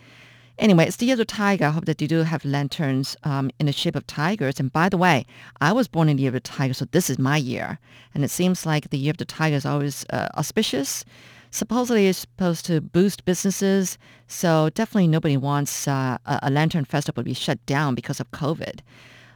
[0.58, 1.66] Anyway, it's the year of the tiger.
[1.66, 4.60] I hope that you do have lanterns um, in the shape of tigers.
[4.60, 5.26] And by the way,
[5.60, 7.80] I was born in the year of the tiger, so this is my year.
[8.14, 11.04] And it seems like the year of the tiger is always uh, auspicious
[11.50, 13.98] supposedly it's supposed to boost businesses.
[14.26, 18.80] So definitely nobody wants uh, a lantern festival to be shut down because of COVID.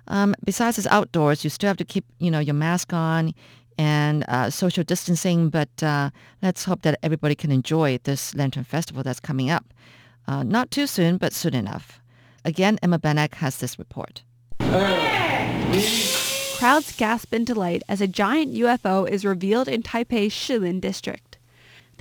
[0.09, 1.45] Um, besides, it's outdoors.
[1.45, 3.33] You still have to keep, you know, your mask on
[3.79, 5.49] and uh, social distancing.
[5.49, 6.11] But uh,
[6.43, 9.73] let's hope that everybody can enjoy this lantern festival that's coming up.
[10.27, 12.01] Uh, not too soon, but soon enough.
[12.45, 14.23] Again, Emma Benek has this report.
[16.59, 21.30] Crowds gasp in delight as a giant UFO is revealed in Taipei's Shilin district.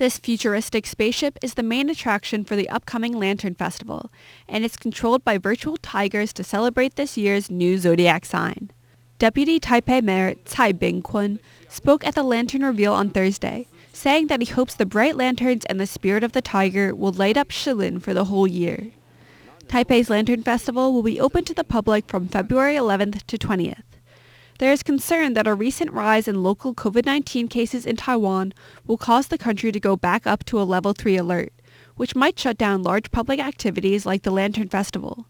[0.00, 4.10] This futuristic spaceship is the main attraction for the upcoming Lantern Festival,
[4.48, 8.70] and it's controlled by virtual tigers to celebrate this year's new zodiac sign.
[9.18, 11.38] Deputy Taipei Mayor Tsai Bing-kun
[11.68, 15.78] spoke at the lantern reveal on Thursday, saying that he hopes the bright lanterns and
[15.78, 18.92] the spirit of the tiger will light up Shilin for the whole year.
[19.66, 23.82] Taipei's Lantern Festival will be open to the public from February 11th to 20th.
[24.60, 28.52] There is concern that a recent rise in local COVID-19 cases in Taiwan
[28.86, 31.54] will cause the country to go back up to a level 3 alert,
[31.96, 35.24] which might shut down large public activities like the Lantern Festival.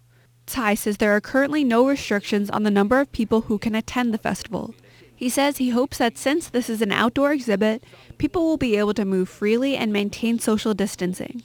[0.49, 4.13] Tsai says there are currently no restrictions on the number of people who can attend
[4.13, 4.75] the festival.
[5.15, 7.85] He says he hopes that since this is an outdoor exhibit,
[8.19, 11.45] people will be able to move freely and maintain social distancing.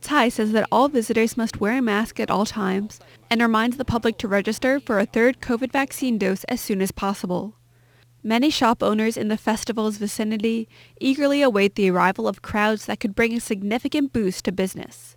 [0.00, 3.84] Tsai says that all visitors must wear a mask at all times and reminds the
[3.84, 7.54] public to register for a third COVID vaccine dose as soon as possible.
[8.22, 10.68] Many shop owners in the festival's vicinity
[11.00, 15.16] eagerly await the arrival of crowds that could bring a significant boost to business.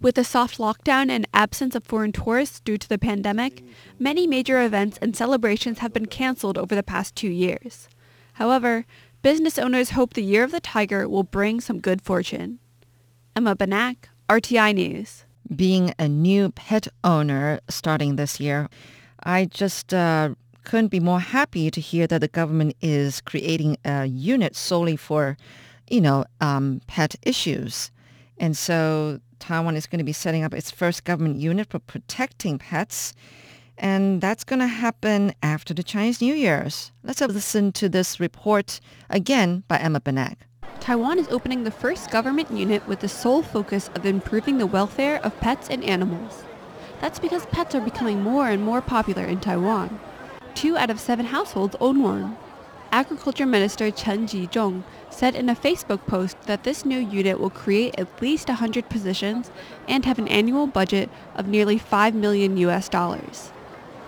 [0.00, 3.62] With the soft lockdown and absence of foreign tourists due to the pandemic,
[3.98, 7.88] many major events and celebrations have been canceled over the past two years.
[8.34, 8.86] However,
[9.22, 12.58] business owners hope the Year of the Tiger will bring some good fortune.
[13.36, 15.24] Emma Banak, RTI News.
[15.56, 18.68] Being a new pet owner starting this year,
[19.24, 24.06] I just uh, couldn't be more happy to hear that the government is creating a
[24.06, 25.36] unit solely for,
[25.88, 27.90] you know, um, pet issues.
[28.38, 32.60] And so Taiwan is going to be setting up its first government unit for protecting
[32.60, 33.12] pets.
[33.78, 36.92] And that's going to happen after the Chinese New Year's.
[37.02, 38.78] Let's have listen to this report
[39.08, 40.36] again by Emma Benek.
[40.78, 45.20] Taiwan is opening the first government unit with the sole focus of improving the welfare
[45.24, 46.44] of pets and animals.
[47.00, 49.98] That's because pets are becoming more and more popular in Taiwan.
[50.54, 52.36] Two out of seven households own one.
[52.92, 57.94] Agriculture Minister Chen Ji-zhong said in a Facebook post that this new unit will create
[57.98, 59.50] at least 100 positions
[59.88, 63.52] and have an annual budget of nearly 5 million US dollars.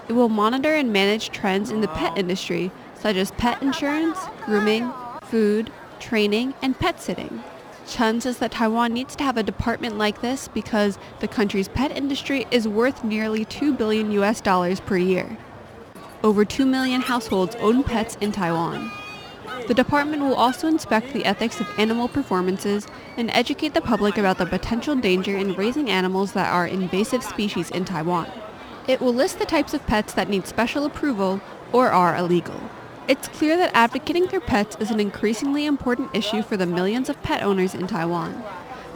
[0.09, 4.93] It will monitor and manage trends in the pet industry such as pet insurance, grooming,
[5.23, 5.73] food,
[6.03, 7.43] training, and pet sitting.
[7.87, 11.97] Chen says that Taiwan needs to have a department like this because the country's pet
[11.97, 15.39] industry is worth nearly 2 billion US dollars per year.
[16.23, 18.91] Over 2 million households own pets in Taiwan.
[19.69, 22.87] The department will also inspect the ethics of animal performances
[23.17, 27.71] and educate the public about the potential danger in raising animals that are invasive species
[27.71, 28.29] in Taiwan.
[28.89, 31.41] It will list the types of pets that need special approval
[31.73, 32.61] or are illegal.
[33.13, 37.23] It's clear that advocating for pets is an increasingly important issue for the millions of
[37.23, 38.43] pet owners in Taiwan.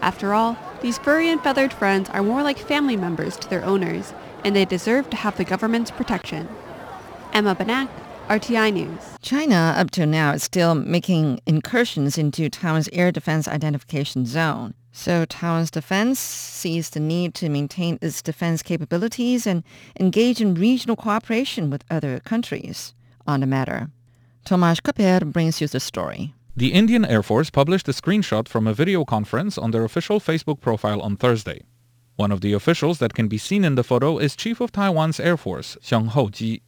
[0.01, 4.15] After all, these furry and feathered friends are more like family members to their owners,
[4.43, 6.49] and they deserve to have the government's protection.
[7.35, 7.91] Emma Banak,
[8.29, 9.03] RTI News.
[9.21, 14.73] China, up to now, is still making incursions into Taiwan's air defense identification zone.
[14.93, 19.63] So Taiwan's defense sees the need to maintain its defense capabilities and
[20.01, 22.95] engage in regional cooperation with other countries
[23.27, 23.91] on the matter.
[24.47, 26.33] Tomasz Koper brings you the story.
[26.57, 30.61] The Indian Air Force published a screenshot from a video conference on their official Facebook
[30.61, 31.65] profile on Thursday.
[32.15, 35.19] One of the officials that can be seen in the photo is Chief of Taiwan's
[35.19, 36.63] Air Force, Xiang Houji.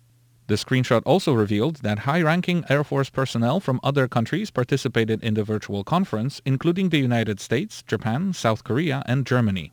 [0.48, 5.44] The screenshot also revealed that high-ranking Air Force personnel from other countries participated in the
[5.44, 9.72] virtual conference, including the United States, Japan, South Korea, and Germany.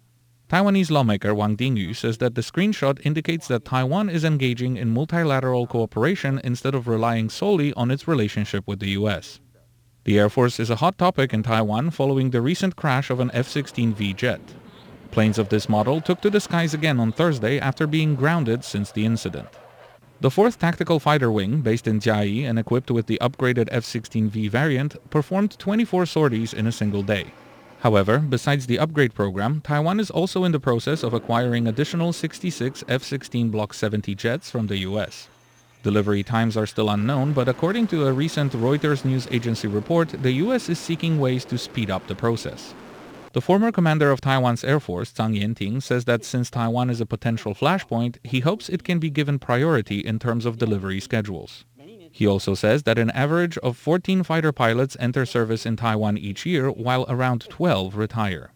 [0.55, 5.67] Taiwanese lawmaker Wang Dingyu says that the screenshot indicates that Taiwan is engaging in multilateral
[5.67, 9.41] cooperation instead of relying solely on its relationship with the U.S.
[10.05, 13.31] The Air Force is a hot topic in Taiwan following the recent crash of an
[13.33, 14.39] F-16V jet.
[15.11, 18.93] Planes of this model took to the skies again on Thursday after being grounded since
[18.93, 19.49] the incident.
[20.21, 24.95] The 4th Tactical Fighter Wing, based in Chiayi and equipped with the upgraded F-16V variant,
[25.09, 27.25] performed 24 sorties in a single day.
[27.85, 32.83] However, besides the upgrade program, Taiwan is also in the process of acquiring additional 66
[32.87, 35.27] F-16 Block 70 jets from the US.
[35.83, 40.31] Delivery times are still unknown, but according to a recent Reuters news agency report, the
[40.45, 42.73] US is seeking ways to speed up the process.
[43.33, 47.05] The former commander of Taiwan's Air Force, Zhang Yanting, says that since Taiwan is a
[47.05, 51.65] potential flashpoint, he hopes it can be given priority in terms of delivery schedules.
[52.15, 56.45] He also says that an average of 14 fighter pilots enter service in Taiwan each
[56.45, 58.51] year, while around 12 retire.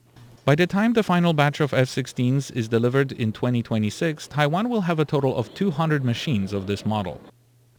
[0.46, 4.98] By the time the final batch of F-16s is delivered in 2026, Taiwan will have
[4.98, 7.20] a total of 200 machines of this model.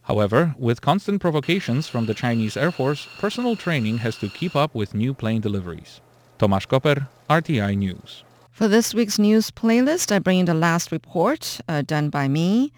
[0.03, 4.75] However, with constant provocations from the Chinese Air Force, personal training has to keep up
[4.75, 5.99] with new plane deliveries.
[6.37, 8.23] Tomasz Koper, RTI News.
[8.51, 12.71] For this week's news playlist, I bring you the last report uh, done by me.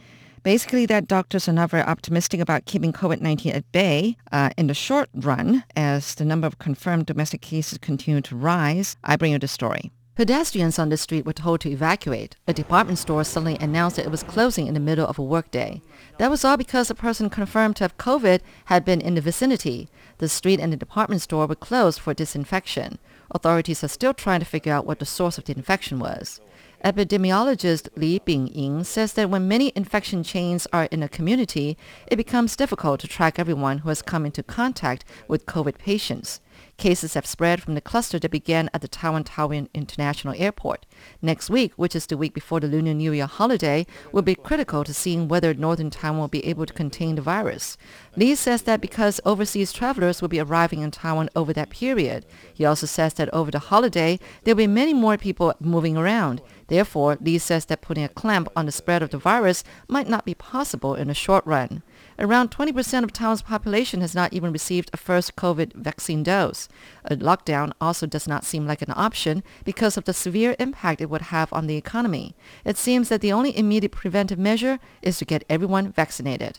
[0.44, 4.74] Basically, that doctors are not very optimistic about keeping COVID-19 at bay uh, in the
[4.74, 8.98] short run as the number of confirmed domestic cases continue to rise.
[9.06, 9.92] I bring you the story.
[10.16, 12.36] Pedestrians on the street were told to evacuate.
[12.48, 15.82] A department store suddenly announced that it was closing in the middle of a workday.
[16.20, 19.90] That was all because a person confirmed to have COVID had been in the vicinity.
[20.20, 23.00] The street and the department store were closed for disinfection.
[23.32, 26.40] Authorities are still trying to figure out what the source of the infection was.
[26.84, 31.78] Epidemiologist Li Bingying says that when many infection chains are in a community,
[32.08, 36.42] it becomes difficult to track everyone who has come into contact with COVID patients.
[36.78, 40.86] Cases have spread from the cluster that began at the Taiwan Taoyuan International Airport.
[41.22, 44.84] Next week, which is the week before the Lunar New Year holiday, will be critical
[44.84, 47.78] to seeing whether northern Taiwan will be able to contain the virus.
[48.18, 52.26] Li says that because overseas travelers will be arriving in Taiwan over that period.
[52.54, 56.42] He also says that over the holiday, there will be many more people moving around.
[56.74, 60.26] Therefore, Lee says that putting a clamp on the spread of the virus might not
[60.26, 61.84] be possible in the short run.
[62.18, 66.68] Around 20% of Taiwan's population has not even received a first COVID vaccine dose.
[67.06, 71.12] A lockdown also does not seem like an option because of the severe impact it
[71.12, 72.36] would have on the economy.
[72.66, 76.58] It seems that the only immediate preventive measure is to get everyone vaccinated.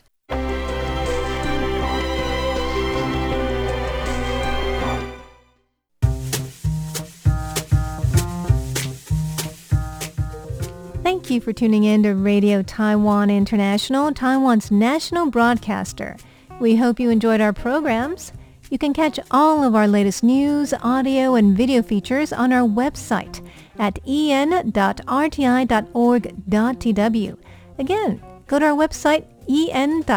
[11.05, 16.17] Thank you for tuning in to Radio Taiwan International, Taiwan's national broadcaster.
[16.59, 18.33] We hope you enjoyed our programs.
[18.71, 23.47] You can catch all of our latest news, audio, and video features on our website
[23.77, 24.67] at en.rti.org.tw.
[27.77, 30.11] Again, go to our website en.rti.org.tw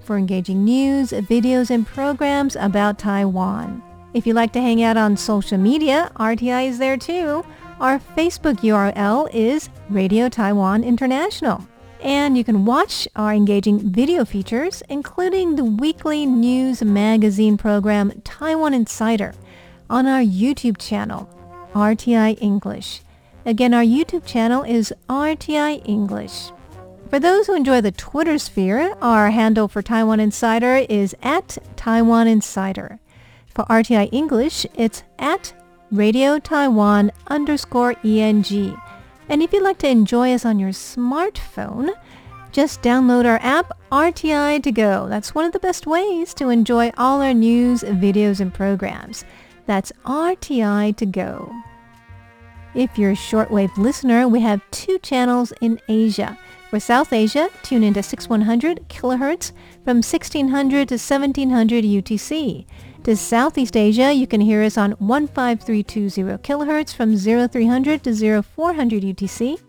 [0.00, 3.82] for engaging news, videos, and programs about Taiwan.
[4.14, 7.44] If you'd like to hang out on social media, RTI is there too.
[7.78, 11.68] Our Facebook URL is Radio Taiwan International.
[12.00, 18.72] And you can watch our engaging video features, including the weekly news magazine program Taiwan
[18.72, 19.34] Insider,
[19.90, 21.28] on our YouTube channel,
[21.74, 23.02] RTI English.
[23.44, 26.52] Again, our YouTube channel is RTI English.
[27.10, 32.26] For those who enjoy the Twitter sphere, our handle for Taiwan Insider is at Taiwan
[32.26, 33.00] Insider.
[33.54, 35.52] For RTI English, it's at
[35.92, 38.76] Radio Taiwan underscore ENG.
[39.28, 41.90] And if you'd like to enjoy us on your smartphone,
[42.50, 45.08] just download our app, RTI to go.
[45.08, 49.24] That's one of the best ways to enjoy all our news, videos, and programs.
[49.66, 51.54] That's RTI to go.
[52.74, 56.38] If you're a shortwave listener, we have two channels in Asia.
[56.70, 59.52] For South Asia, tune into 6100 kilohertz
[59.84, 62.66] from 1600 to 1700 UTC.
[63.06, 69.60] To Southeast Asia, you can hear us on 15320 kHz from 0300 to 0400 UTC.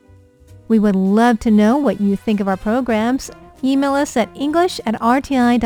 [0.68, 3.30] We would love to know what you think of our programs.
[3.64, 5.60] email us at english at rti.org.tw.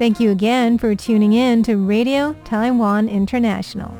[0.00, 3.96] Thank you again for tuning in to Radio Taiwan International.